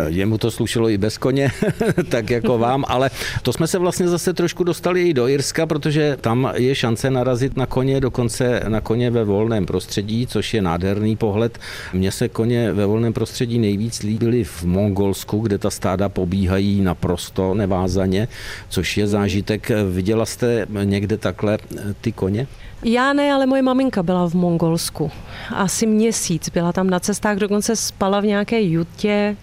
Jemu 0.07 0.39
to 0.39 0.51
slušelo 0.51 0.89
i 0.89 0.99
bez 0.99 1.19
koně, 1.19 1.51
tak 2.09 2.31
jako 2.31 2.59
vám, 2.59 2.85
ale 2.89 3.11
to 3.43 3.53
jsme 3.53 3.67
se 3.67 3.79
vlastně 3.79 4.09
zase 4.09 4.35
trošku 4.35 4.65
dostali 4.65 5.03
i 5.03 5.15
do 5.15 5.29
Irska, 5.29 5.67
protože 5.67 6.17
tam 6.21 6.53
je 6.55 6.75
šance 6.75 7.11
narazit 7.11 7.57
na 7.57 7.67
koně, 7.67 8.01
dokonce 8.01 8.63
na 8.69 8.81
koně 8.81 9.11
ve 9.11 9.25
volném 9.25 9.67
prostředí, 9.67 10.27
což 10.27 10.55
je 10.55 10.63
nádherný 10.63 11.17
pohled. 11.17 11.59
Mně 11.93 12.13
se 12.13 12.29
koně 12.29 12.73
ve 12.73 12.87
volném 12.87 13.13
prostředí 13.13 13.59
nejvíc 13.59 14.03
líbily 14.03 14.45
v 14.45 14.65
Mongolsku, 14.65 15.39
kde 15.39 15.59
ta 15.59 15.71
stáda 15.71 16.09
pobíhají 16.09 16.81
naprosto 16.81 17.55
nevázaně, 17.55 18.29
což 18.69 18.97
je 18.97 19.07
zážitek. 19.07 19.71
Viděla 19.91 20.27
jste 20.27 20.67
někde 20.85 21.17
takhle 21.17 21.59
ty 22.01 22.13
koně? 22.13 22.47
Já 22.85 23.13
ne, 23.13 23.33
ale 23.33 23.47
moje 23.47 23.63
maminka 23.63 24.03
byla 24.03 24.29
v 24.29 24.35
Mongolsku. 24.35 25.11
Asi 25.55 25.87
měsíc. 25.87 26.49
Byla 26.49 26.73
tam 26.73 26.91
na 26.91 27.01
cestách, 27.01 27.37
dokonce 27.37 27.77
spala 27.77 28.21
v 28.21 28.27
nějaké 28.27 28.63
jutě 28.63 29.37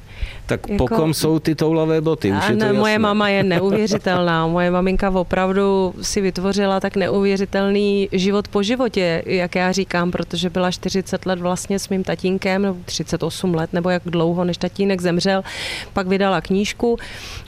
Tak 0.46 0.70
jako... 0.70 0.88
pokom 0.88 1.14
jsou 1.14 1.40
ty 1.40 1.56
toulavé 1.56 2.02
boty, 2.02 2.32
už 2.32 2.50
je 2.50 2.56
to 2.56 2.66
ne, 2.66 2.74
Moje 2.74 3.00
mama 3.00 3.30
je 3.30 3.44
neuvěřitelná. 3.54 4.48
Moje 4.48 4.72
maminka 4.72 5.10
opravdu 5.10 5.94
si 6.02 6.22
vytvořila 6.22 6.80
tak 6.80 6.96
neuvěřitelný 6.96 8.10
život 8.12 8.48
po 8.48 8.64
životě, 8.64 9.24
jak 9.26 9.56
já 9.56 9.72
říkám, 9.72 10.12
protože 10.12 10.50
byla 10.50 10.72
40 10.72 11.26
let 11.26 11.40
vlastně 11.40 11.80
s 11.80 11.90
mým 11.90 12.04
tatínkem, 12.04 12.62
nebo 12.62 12.80
38 12.86 13.56
let, 13.56 13.74
nebo 13.74 13.90
jak 13.90 14.04
dlouho, 14.06 14.44
než 14.44 14.58
tatínek 14.58 15.02
zemřel. 15.02 15.44
Pak 15.94 16.08
vydala 16.08 16.42
knížku 16.42 16.98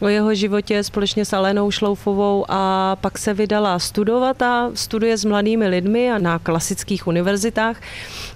o 0.01 0.07
jeho 0.07 0.35
životě 0.35 0.83
společně 0.83 1.25
s 1.25 1.33
Alenou 1.33 1.71
Šloufovou 1.71 2.45
a 2.49 2.95
pak 3.01 3.17
se 3.17 3.33
vydala 3.33 3.79
studovat 3.79 4.41
a 4.41 4.71
studuje 4.73 5.17
s 5.17 5.25
mladými 5.25 5.67
lidmi 5.67 6.11
a 6.11 6.17
na 6.17 6.39
klasických 6.39 7.07
univerzitách, 7.07 7.81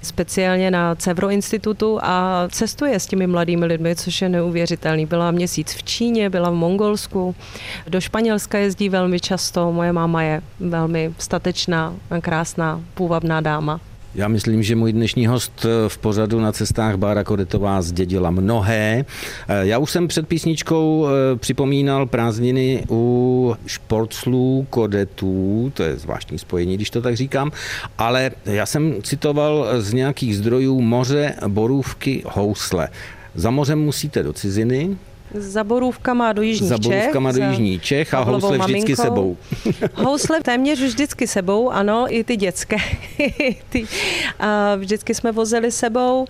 speciálně 0.02 0.72
na 0.72 0.96
Cevro 0.96 1.30
institutu 1.30 2.00
a 2.02 2.48
cestuje 2.52 3.00
s 3.00 3.06
těmi 3.06 3.28
mladými 3.28 3.66
lidmi, 3.66 3.96
což 3.96 4.22
je 4.22 4.29
neuvěřitelný. 4.30 5.06
Byla 5.06 5.32
měsíc 5.32 5.74
v 5.74 5.84
Číně, 5.84 6.30
byla 6.30 6.50
v 6.50 6.54
Mongolsku, 6.54 7.36
do 7.88 8.02
Španělska 8.02 8.58
jezdí 8.58 8.90
velmi 8.90 9.20
často. 9.20 9.72
Moje 9.72 9.94
máma 9.94 10.24
je 10.24 10.42
velmi 10.60 11.14
statečná, 11.18 11.96
krásná, 12.22 12.82
půvabná 12.94 13.42
dáma. 13.42 13.80
Já 14.16 14.28
myslím, 14.28 14.64
že 14.64 14.76
můj 14.76 14.94
dnešní 14.94 15.28
host 15.28 15.66
v 15.88 15.98
pořadu 15.98 16.40
na 16.40 16.52
cestách 16.52 16.96
Bára 16.96 17.24
Kodetová 17.24 17.82
zdědila 17.82 18.32
mnohé. 18.32 19.06
Já 19.62 19.78
už 19.78 19.92
jsem 19.92 20.08
před 20.08 20.28
písničkou 20.28 21.08
eh, 21.08 21.36
připomínal 21.36 22.06
prázdniny 22.06 22.84
u 22.90 23.56
športslů 23.66 24.68
Kodetů, 24.70 25.72
to 25.74 25.84
je 25.84 25.98
zvláštní 25.98 26.38
spojení, 26.38 26.76
když 26.76 26.90
to 26.90 27.02
tak 27.02 27.16
říkám, 27.16 27.52
ale 27.98 28.32
já 28.46 28.66
jsem 28.66 29.02
citoval 29.04 29.68
z 29.78 29.94
nějakých 29.94 30.38
zdrojů 30.38 30.82
moře, 30.82 31.36
borůvky, 31.48 32.24
housle. 32.26 32.90
Za 33.36 33.50
mořem 33.52 33.80
musíte 33.80 34.24
do 34.24 34.34
ciziny, 34.34 34.98
za 35.34 35.64
borůvkama 35.64 36.34
do 36.34 36.42
Jižních 36.42 36.70
za 36.70 36.78
borůvkama 36.78 37.32
Čech. 37.32 37.42
do 37.42 37.50
Jižních 37.50 37.82
Čech 37.82 38.14
a 38.14 38.20
housle 38.20 38.58
vždycky 38.58 38.96
maminkou. 38.96 39.04
sebou. 39.04 39.38
housle 39.94 40.42
téměř 40.42 40.82
vždycky 40.82 41.28
sebou, 41.28 41.70
ano, 41.70 42.06
i 42.10 42.24
ty 42.24 42.38
dětské. 42.38 42.78
ty, 43.70 43.86
a 44.40 44.76
vždycky 44.76 45.16
jsme 45.16 45.32
vozili 45.32 45.72
sebou. 45.72 46.26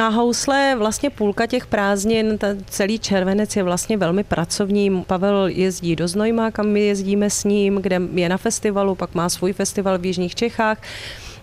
A 0.00 0.08
housle, 0.08 0.74
vlastně 0.78 1.10
půlka 1.10 1.46
těch 1.46 1.66
prázdnin, 1.66 2.38
ta 2.38 2.46
celý 2.70 2.98
červenec 2.98 3.56
je 3.56 3.62
vlastně 3.62 3.96
velmi 3.96 4.24
pracovní. 4.24 5.04
Pavel 5.06 5.46
jezdí 5.46 5.96
do 5.96 6.08
Znojma, 6.08 6.50
kam 6.50 6.66
my 6.66 6.80
jezdíme 6.80 7.30
s 7.30 7.44
ním, 7.44 7.76
kde 7.76 8.00
je 8.14 8.28
na 8.28 8.36
festivalu, 8.36 8.94
pak 8.94 9.14
má 9.14 9.28
svůj 9.28 9.52
festival 9.52 9.98
v 9.98 10.06
Jižních 10.06 10.34
Čechách. 10.34 10.78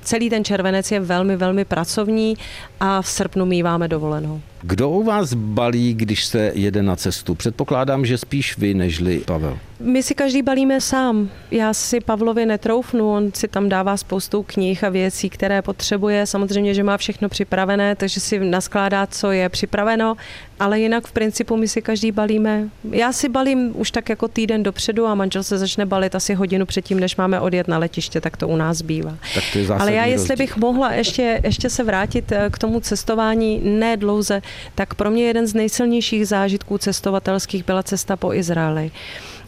Celý 0.01 0.29
ten 0.29 0.43
červenec 0.43 0.91
je 0.91 0.99
velmi, 0.99 1.35
velmi 1.35 1.65
pracovní 1.65 2.37
a 2.79 3.01
v 3.01 3.07
srpnu 3.07 3.45
míváme 3.45 3.87
dovolenou. 3.87 4.41
Kdo 4.61 4.89
u 4.89 5.03
vás 5.03 5.33
balí, 5.33 5.93
když 5.93 6.25
se 6.25 6.51
jede 6.55 6.83
na 6.83 6.95
cestu? 6.95 7.35
Předpokládám, 7.35 8.05
že 8.05 8.17
spíš 8.17 8.57
vy, 8.57 8.73
nežli 8.73 9.19
Pavel. 9.19 9.57
My 9.79 10.03
si 10.03 10.15
každý 10.15 10.41
balíme 10.41 10.81
sám. 10.81 11.29
Já 11.51 11.73
si 11.73 11.99
Pavlovi 11.99 12.45
netroufnu, 12.45 13.11
on 13.11 13.31
si 13.33 13.47
tam 13.47 13.69
dává 13.69 13.97
spoustu 13.97 14.43
knih 14.43 14.83
a 14.83 14.89
věcí, 14.89 15.29
které 15.29 15.61
potřebuje. 15.61 16.25
Samozřejmě, 16.25 16.73
že 16.73 16.83
má 16.83 16.97
všechno 16.97 17.29
připravené, 17.29 17.95
takže 17.95 18.19
si 18.19 18.39
naskládá, 18.39 19.07
co 19.07 19.31
je 19.31 19.49
připraveno, 19.49 20.15
ale 20.59 20.79
jinak 20.79 21.07
v 21.07 21.11
principu 21.11 21.57
my 21.57 21.67
si 21.67 21.81
každý 21.81 22.11
balíme. 22.11 22.69
Já 22.91 23.13
si 23.13 23.29
balím 23.29 23.71
už 23.73 23.91
tak 23.91 24.09
jako 24.09 24.27
týden 24.27 24.63
dopředu 24.63 25.05
a 25.05 25.15
manžel 25.15 25.43
se 25.43 25.57
začne 25.57 25.85
balit 25.85 26.15
asi 26.15 26.33
hodinu 26.33 26.65
předtím, 26.65 26.99
než 26.99 27.15
máme 27.15 27.39
odjet 27.39 27.67
na 27.67 27.77
letiště, 27.77 28.21
tak 28.21 28.37
to 28.37 28.47
u 28.47 28.55
nás 28.55 28.81
bývá. 28.81 29.17
Tak 29.35 29.43
to 29.53 29.59
je 29.59 29.67
ale 29.67 29.93
já, 29.93 30.05
jestli 30.05 30.27
rozdíl. 30.27 30.45
bych 30.45 30.57
mohla 30.57 30.91
ještě, 30.93 31.41
ještě 31.43 31.69
se 31.69 31.83
vrátit 31.83 32.31
eh, 32.31 32.49
k 32.51 32.57
tomu 32.57 32.79
cestování, 32.79 33.61
ne 33.63 33.97
dlouze, 33.97 34.41
tak 34.75 34.93
pro 34.93 35.11
mě 35.11 35.23
jeden 35.23 35.47
z 35.47 35.53
nejsilnějších 35.53 36.27
zážitků 36.27 36.77
cestovatelských 36.77 37.65
byla 37.65 37.83
cesta 37.83 38.15
po 38.15 38.33
Izraeli. 38.33 38.91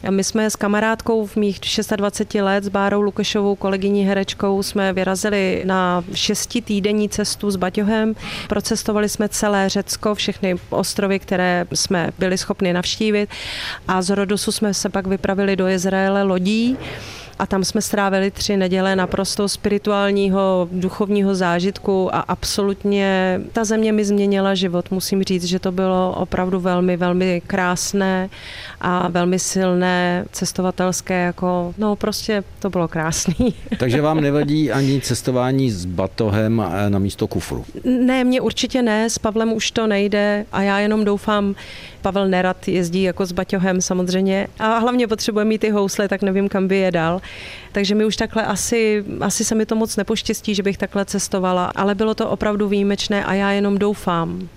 My 0.08 0.24
jsme 0.24 0.50
s 0.50 0.56
kamarádkou 0.56 1.26
v 1.26 1.36
mých 1.36 1.60
26 1.96 2.42
let 2.42 2.64
s 2.64 2.68
Bárou 2.68 3.00
Lukešovou, 3.00 3.54
kolegyní 3.54 4.04
herečkou, 4.04 4.62
jsme 4.62 4.92
vyrazili 4.92 5.62
na 5.66 6.04
šestitýdenní 6.14 7.08
cestu 7.08 7.50
s 7.50 7.56
Baťohem. 7.56 8.14
Procestovali 8.48 9.08
jsme 9.08 9.28
celé 9.28 9.68
Řecko, 9.68 10.14
všechny 10.14 10.54
ostrovy, 10.70 11.18
které 11.18 11.66
jsme 11.74 12.10
byli 12.18 12.38
schopni 12.38 12.72
navštívit 12.72 13.30
a 13.88 14.02
z 14.02 14.10
Rodosu 14.10 14.52
jsme 14.52 14.74
se 14.74 14.88
pak 14.88 15.06
vypravili 15.06 15.56
do 15.56 15.68
Izraele 15.68 16.22
lodí 16.22 16.78
a 17.40 17.46
tam 17.46 17.64
jsme 17.64 17.82
strávili 17.82 18.30
tři 18.30 18.56
neděle 18.56 18.96
naprosto 18.96 19.48
spirituálního, 19.48 20.68
duchovního 20.72 21.34
zážitku 21.34 22.14
a 22.14 22.20
absolutně 22.20 23.40
ta 23.52 23.64
země 23.64 23.92
mi 23.92 24.04
změnila 24.04 24.54
život. 24.54 24.90
Musím 24.90 25.22
říct, 25.22 25.44
že 25.44 25.58
to 25.58 25.72
bylo 25.72 26.14
opravdu 26.16 26.60
velmi, 26.60 26.96
velmi 26.96 27.42
krásné 27.46 28.28
a 28.80 29.08
velmi 29.08 29.38
silné 29.38 29.89
cestovatelské, 30.32 31.24
jako, 31.24 31.74
no 31.78 31.96
prostě 31.96 32.44
to 32.58 32.70
bylo 32.70 32.88
krásný. 32.88 33.54
Takže 33.78 34.00
vám 34.00 34.20
nevadí 34.20 34.72
ani 34.72 35.00
cestování 35.00 35.70
s 35.70 35.84
batohem 35.84 36.62
na 36.88 36.98
místo 36.98 37.26
kufru? 37.26 37.64
Ne, 37.84 38.24
mě 38.24 38.40
určitě 38.40 38.82
ne, 38.82 39.10
s 39.10 39.18
Pavlem 39.18 39.52
už 39.52 39.70
to 39.70 39.86
nejde 39.86 40.46
a 40.52 40.62
já 40.62 40.78
jenom 40.78 41.04
doufám, 41.04 41.54
Pavel 42.02 42.28
nerad 42.28 42.68
jezdí 42.68 43.02
jako 43.02 43.26
s 43.26 43.32
baťohem 43.32 43.80
samozřejmě 43.80 44.46
a 44.58 44.78
hlavně 44.78 45.06
potřebuje 45.06 45.44
mít 45.44 45.58
ty 45.58 45.70
housle, 45.70 46.08
tak 46.08 46.22
nevím, 46.22 46.48
kam 46.48 46.68
by 46.68 46.76
je 46.76 46.90
dal. 46.90 47.20
Takže 47.72 47.94
mi 47.94 48.04
už 48.04 48.16
takhle 48.16 48.46
asi, 48.46 49.04
asi 49.20 49.44
se 49.44 49.54
mi 49.54 49.66
to 49.66 49.76
moc 49.76 49.96
nepoštěstí, 49.96 50.54
že 50.54 50.62
bych 50.62 50.78
takhle 50.78 51.04
cestovala, 51.04 51.72
ale 51.76 51.94
bylo 51.94 52.14
to 52.14 52.30
opravdu 52.30 52.68
výjimečné 52.68 53.24
a 53.24 53.34
já 53.34 53.50
jenom 53.50 53.78
doufám, 53.78 54.48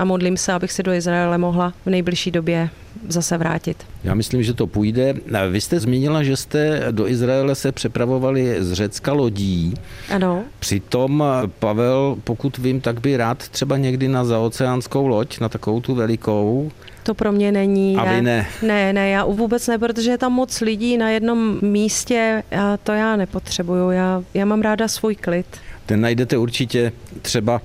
a 0.00 0.04
modlím 0.04 0.36
se, 0.36 0.52
abych 0.52 0.72
se 0.72 0.82
do 0.82 0.92
Izraele 0.92 1.38
mohla 1.38 1.72
v 1.86 1.90
nejbližší 1.90 2.30
době 2.30 2.68
zase 3.08 3.38
vrátit. 3.38 3.86
Já 4.04 4.14
myslím, 4.14 4.42
že 4.42 4.54
to 4.54 4.66
půjde. 4.66 5.14
Vy 5.50 5.60
jste 5.60 5.80
zmínila, 5.80 6.22
že 6.22 6.36
jste 6.36 6.82
do 6.90 7.08
Izraele 7.08 7.54
se 7.54 7.72
přepravovali 7.72 8.56
z 8.58 8.72
Řecka 8.72 9.12
lodí. 9.12 9.74
Ano. 10.10 10.42
Přitom 10.58 11.24
Pavel, 11.58 12.16
pokud 12.24 12.58
vím, 12.58 12.80
tak 12.80 13.00
by 13.00 13.16
rád 13.16 13.48
třeba 13.48 13.76
někdy 13.76 14.08
na 14.08 14.24
zaoceánskou 14.24 15.06
loď, 15.06 15.40
na 15.40 15.48
takovou 15.48 15.80
tu 15.80 15.94
velikou. 15.94 16.70
To 17.02 17.14
pro 17.14 17.32
mě 17.32 17.52
není. 17.52 17.96
A 17.96 18.12
vy 18.12 18.22
ne? 18.22 18.46
Ne, 18.62 18.92
ne, 18.92 19.10
já 19.10 19.24
vůbec 19.24 19.66
ne, 19.66 19.78
protože 19.78 20.10
je 20.10 20.18
tam 20.18 20.32
moc 20.32 20.60
lidí 20.60 20.96
na 20.96 21.10
jednom 21.10 21.58
místě 21.62 22.42
a 22.60 22.76
to 22.76 22.92
já 22.92 23.16
nepotřebuju. 23.16 23.90
Já, 23.90 24.22
já 24.34 24.44
mám 24.44 24.62
ráda 24.62 24.88
svůj 24.88 25.14
klid. 25.14 25.46
Ten 25.86 26.00
najdete 26.00 26.38
určitě 26.38 26.92
třeba 27.22 27.60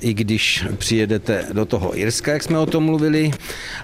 i 0.00 0.14
když 0.14 0.64
přijedete 0.78 1.44
do 1.52 1.64
toho 1.64 1.98
Irska, 1.98 2.32
jak 2.32 2.42
jsme 2.42 2.58
o 2.58 2.66
tom 2.66 2.84
mluvili. 2.84 3.30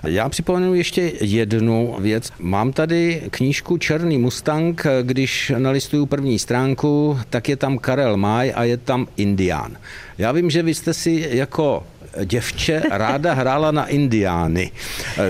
Já 0.05 0.29
připomenu 0.29 0.75
ještě 0.75 1.13
jednu 1.21 1.97
věc. 1.99 2.33
Mám 2.39 2.73
tady 2.73 3.23
knížku 3.31 3.79
Černý 3.79 4.19
Mustang, 4.19 4.87
když 5.03 5.53
nalistuju 5.59 6.07
první 6.07 6.39
stránku, 6.39 7.19
tak 7.31 7.49
je 7.49 7.57
tam 7.57 7.79
Karel 7.79 8.17
Maj 8.17 8.53
a 8.57 8.65
je 8.65 8.77
tam 8.77 9.09
Indián. 9.17 9.77
Já 10.19 10.33
vím, 10.33 10.51
že 10.51 10.63
vy 10.63 10.75
jste 10.75 10.95
si 10.95 11.29
jako 11.31 11.87
děvče 12.25 12.83
ráda 12.91 13.35
hrála 13.35 13.71
na 13.71 13.87
indiány, 13.87 14.71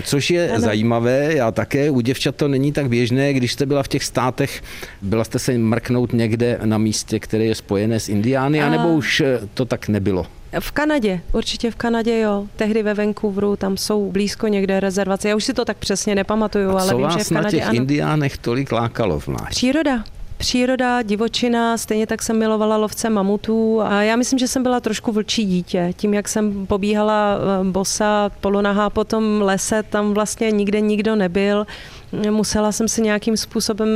což 0.03 0.31
je 0.31 0.51
ano. 0.51 0.61
zajímavé. 0.61 1.35
Já 1.35 1.51
také, 1.51 1.91
u 1.91 2.01
děvčat 2.01 2.37
to 2.37 2.49
není 2.49 2.73
tak 2.73 2.89
běžné, 2.89 3.33
když 3.33 3.53
jste 3.53 3.67
byla 3.67 3.83
v 3.83 3.89
těch 3.89 4.05
státech, 4.05 4.63
byla 5.03 5.25
jste 5.25 5.39
se 5.39 5.59
mrknout 5.59 6.13
někde 6.13 6.59
na 6.65 6.79
místě, 6.79 7.21
které 7.21 7.45
je 7.45 7.55
spojené 7.55 8.01
s 8.01 8.09
indiány, 8.09 8.63
a... 8.63 8.67
anebo 8.67 8.89
už 8.89 9.23
to 9.55 9.65
tak 9.65 9.89
nebylo? 9.89 10.27
V 10.61 10.73
Kanadě, 10.73 11.21
určitě 11.33 11.71
v 11.71 11.77
Kanadě, 11.77 12.19
jo. 12.19 12.47
Tehdy 12.57 12.83
ve 12.83 12.95
Vancouveru, 12.95 13.57
tam 13.57 13.77
jsou 13.77 14.13
blízko 14.13 14.49
někde 14.49 14.81
rezervace. 14.81 15.29
Já 15.29 15.37
už 15.37 15.45
si 15.45 15.55
to 15.55 15.65
tak 15.65 15.77
přesně 15.77 16.15
nepamatuju, 16.15 16.71
ale 16.71 16.95
vím, 16.95 17.03
vás 17.03 17.17
že 17.19 17.25
v 17.25 17.29
Kanadě 17.29 17.45
na 17.45 17.51
těch 17.51 17.69
ano. 17.69 17.77
indiánech 17.77 18.39
tolik 18.39 18.73
lákalo 18.73 19.21
v 19.21 19.29
mládí? 19.29 19.47
Příroda. 19.51 20.05
Příroda, 20.39 21.03
divočina, 21.03 21.79
stejně 21.79 22.07
tak 22.07 22.23
jsem 22.23 22.39
milovala 22.39 22.77
lovce 22.77 23.11
mamutů 23.11 23.81
a 23.83 24.03
já 24.03 24.17
myslím, 24.17 24.39
že 24.39 24.49
jsem 24.49 24.63
byla 24.63 24.81
trošku 24.81 25.13
vlčí 25.13 25.45
dítě. 25.45 25.93
Tím, 25.97 26.15
jak 26.15 26.29
jsem 26.29 26.67
pobíhala 26.67 27.37
eh, 27.37 27.65
bosa 27.65 28.31
polonahá 28.41 28.91
po 28.91 29.05
tom 29.05 29.43
lese, 29.43 29.83
tam 29.83 30.15
vlastně 30.15 30.51
nikde 30.51 30.81
nikdo 30.81 31.17
nebyl 31.17 31.67
musela 32.31 32.73
jsem 32.73 32.89
se 32.89 33.01
nějakým 33.01 33.37
způsobem 33.37 33.89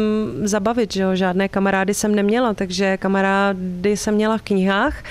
zabavit, 0.43 0.93
že 0.93 1.03
jo? 1.03 1.15
žádné 1.15 1.49
kamarády 1.49 1.95
jsem 1.95 2.15
neměla, 2.15 2.55
takže 2.55 2.97
kamarády 2.97 3.97
jsem 3.97 4.15
měla 4.15 4.39
v 4.39 4.43
knihách, 4.43 5.05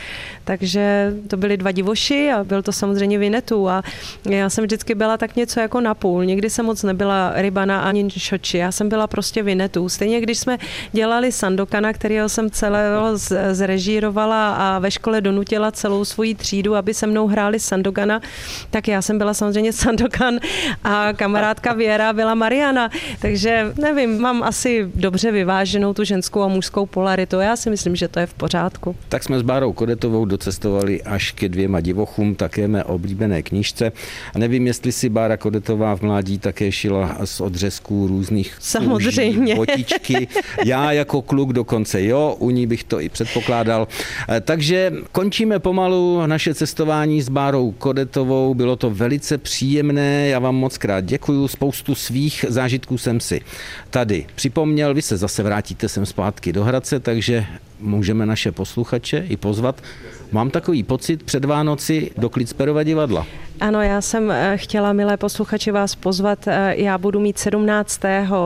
takže 0.49 1.13
to 1.27 1.37
byly 1.37 1.57
dva 1.57 1.71
divoši 1.71 2.31
a 2.31 2.43
byl 2.43 2.61
to 2.61 2.71
samozřejmě 2.71 3.17
Vinetu 3.17 3.69
a 3.69 3.83
já 4.29 4.49
jsem 4.49 4.63
vždycky 4.63 4.95
byla 4.95 5.17
tak 5.17 5.35
něco 5.35 5.59
jako 5.59 5.81
napůl. 5.81 6.25
Někdy 6.25 6.49
jsem 6.49 6.65
moc 6.65 6.83
nebyla 6.83 7.31
rybana 7.35 7.81
ani 7.81 8.09
šoči, 8.09 8.57
já 8.57 8.71
jsem 8.71 8.89
byla 8.89 9.07
prostě 9.07 9.43
Vinetu. 9.43 9.89
Stejně 9.89 10.21
když 10.21 10.37
jsme 10.39 10.57
dělali 10.91 11.31
Sandokana, 11.31 11.93
kterého 11.93 12.29
jsem 12.29 12.49
celého 12.49 13.17
zrežírovala 13.51 14.55
a 14.55 14.79
ve 14.79 14.91
škole 14.91 15.21
donutila 15.21 15.71
celou 15.71 16.05
svoji 16.05 16.35
třídu, 16.35 16.75
aby 16.75 16.93
se 16.93 17.07
mnou 17.07 17.27
hráli 17.27 17.59
Sandokana, 17.59 18.21
tak 18.69 18.87
já 18.87 19.01
jsem 19.01 19.17
byla 19.17 19.33
samozřejmě 19.33 19.73
Sandokan 19.73 20.39
a 20.83 21.13
kamarádka 21.13 21.73
Věra 21.73 22.13
byla 22.13 22.35
Mariana 22.35 22.89
takže 23.21 23.73
nevím, 23.81 24.21
mám 24.21 24.43
asi 24.43 24.91
dobře 24.95 25.31
vyváženou 25.31 25.93
tu 25.93 26.03
ženskou 26.03 26.41
a 26.41 26.47
mužskou 26.47 26.85
polaritu. 26.85 27.35
Já 27.35 27.55
si 27.55 27.69
myslím, 27.69 27.95
že 27.95 28.07
to 28.07 28.19
je 28.19 28.25
v 28.25 28.33
pořádku. 28.33 28.95
Tak 29.09 29.23
jsme 29.23 29.39
s 29.39 29.41
Bárou 29.41 29.73
Kodetovou 29.73 30.25
docestovali 30.39 31.03
až 31.03 31.31
ke 31.31 31.49
dvěma 31.49 31.81
divochům, 31.81 32.35
také 32.35 32.67
mé 32.67 32.83
oblíbené 32.83 33.43
knížce. 33.43 33.91
A 34.35 34.39
nevím, 34.39 34.67
jestli 34.67 34.91
si 34.91 35.09
Bára 35.09 35.37
Kodetová 35.37 35.95
v 35.95 36.01
mládí 36.01 36.39
také 36.39 36.71
šila 36.71 37.17
z 37.25 37.41
odřezků 37.41 38.07
různých 38.07 38.55
Samozřejmě. 38.59 39.55
Kůží, 39.55 39.55
botičky. 39.55 40.27
Já 40.65 40.91
jako 40.91 41.21
kluk 41.21 41.53
dokonce 41.53 42.03
jo, 42.03 42.35
u 42.39 42.49
ní 42.49 42.67
bych 42.67 42.83
to 42.83 43.01
i 43.01 43.09
předpokládal. 43.09 43.87
Eh, 44.29 44.41
takže 44.41 44.91
končíme 45.11 45.59
pomalu 45.59 46.21
naše 46.25 46.53
cestování 46.53 47.21
s 47.21 47.29
Bárou 47.29 47.71
Kodetovou. 47.71 48.53
Bylo 48.53 48.75
to 48.75 48.89
velice 48.89 49.37
příjemné, 49.37 50.27
já 50.27 50.39
vám 50.39 50.55
moc 50.55 50.77
krát 50.77 51.05
děkuju. 51.05 51.47
Spoustu 51.47 51.95
svých 51.95 52.45
zážitků 52.47 52.97
jsem 52.97 53.19
si 53.19 53.41
tady 53.89 54.25
připomněl. 54.35 54.93
Vy 54.93 55.01
se 55.01 55.17
zase 55.17 55.43
vrátíte 55.43 55.89
sem 55.89 56.05
zpátky 56.05 56.53
do 56.53 56.63
Hradce, 56.63 56.99
takže 56.99 57.45
můžeme 57.79 58.25
naše 58.25 58.51
posluchače 58.51 59.25
i 59.29 59.37
pozvat. 59.37 59.83
Mám 60.31 60.49
takový 60.49 60.83
pocit 60.83 61.23
před 61.23 61.45
Vánoci 61.45 62.11
do 62.17 62.29
Klicperova 62.29 62.83
divadla. 62.83 63.25
Ano, 63.61 63.81
já 63.81 64.01
jsem 64.01 64.31
eh, 64.31 64.57
chtěla, 64.57 64.93
milé 64.93 65.17
posluchači, 65.17 65.71
vás 65.71 65.95
pozvat. 65.95 66.47
Eh, 66.47 66.73
já 66.77 66.97
budu 66.97 67.19
mít 67.19 67.37
17. 67.37 68.01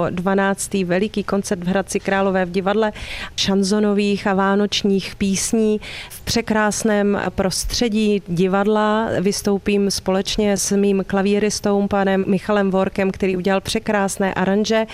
12. 0.10 0.74
veliký 0.84 1.24
koncert 1.24 1.64
v 1.64 1.68
Hradci 1.68 2.00
Králové 2.00 2.46
v 2.46 2.52
divadle 2.52 2.92
šanzonových 3.36 4.28
a 4.28 4.34
vánočních 4.34 5.16
písní. 5.16 5.80
V 6.10 6.22
překrásném 6.22 7.22
prostředí 7.30 8.22
divadla 8.28 9.10
vystoupím 9.22 9.92
společně 9.92 10.58
s 10.58 10.76
mým 10.76 11.04
klavíristou, 11.08 11.88
panem 11.88 12.26
Michalem 12.28 12.72
Vorkem, 12.72 13.12
který 13.12 13.38
udělal 13.38 13.62
překrásné 13.62 14.34
aranže 14.34 14.86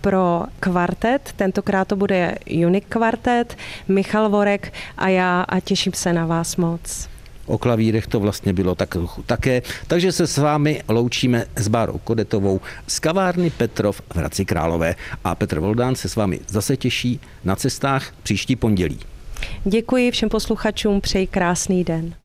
pro 0.00 0.42
kvartet. 0.60 1.32
Tentokrát 1.36 1.88
to 1.88 1.96
bude 1.96 2.34
Unique 2.66 2.88
kvartet, 2.88 3.56
Michal 3.88 4.28
Vorek 4.28 4.72
a 4.98 5.08
já 5.08 5.42
a 5.42 5.60
těším 5.60 5.92
se 5.92 6.12
na 6.12 6.26
vás 6.26 6.56
moc 6.56 7.08
o 7.46 7.58
klavírech 7.58 8.06
to 8.06 8.20
vlastně 8.20 8.52
bylo 8.52 8.74
tak 8.74 8.96
také. 9.26 9.62
Takže 9.86 10.12
se 10.12 10.26
s 10.26 10.38
vámi 10.38 10.82
loučíme 10.88 11.46
s 11.56 11.68
Bárou 11.68 11.98
Kodetovou 11.98 12.60
z 12.86 12.98
kavárny 12.98 13.50
Petrov 13.50 14.00
v 14.12 14.16
Hradci 14.16 14.44
Králové. 14.44 14.94
A 15.24 15.34
Petr 15.34 15.60
Voldán 15.60 15.94
se 15.94 16.08
s 16.08 16.16
vámi 16.16 16.40
zase 16.48 16.76
těší 16.76 17.20
na 17.44 17.56
cestách 17.56 18.14
příští 18.22 18.56
pondělí. 18.56 18.98
Děkuji 19.64 20.10
všem 20.10 20.28
posluchačům, 20.28 21.00
přeji 21.00 21.26
krásný 21.26 21.84
den. 21.84 22.14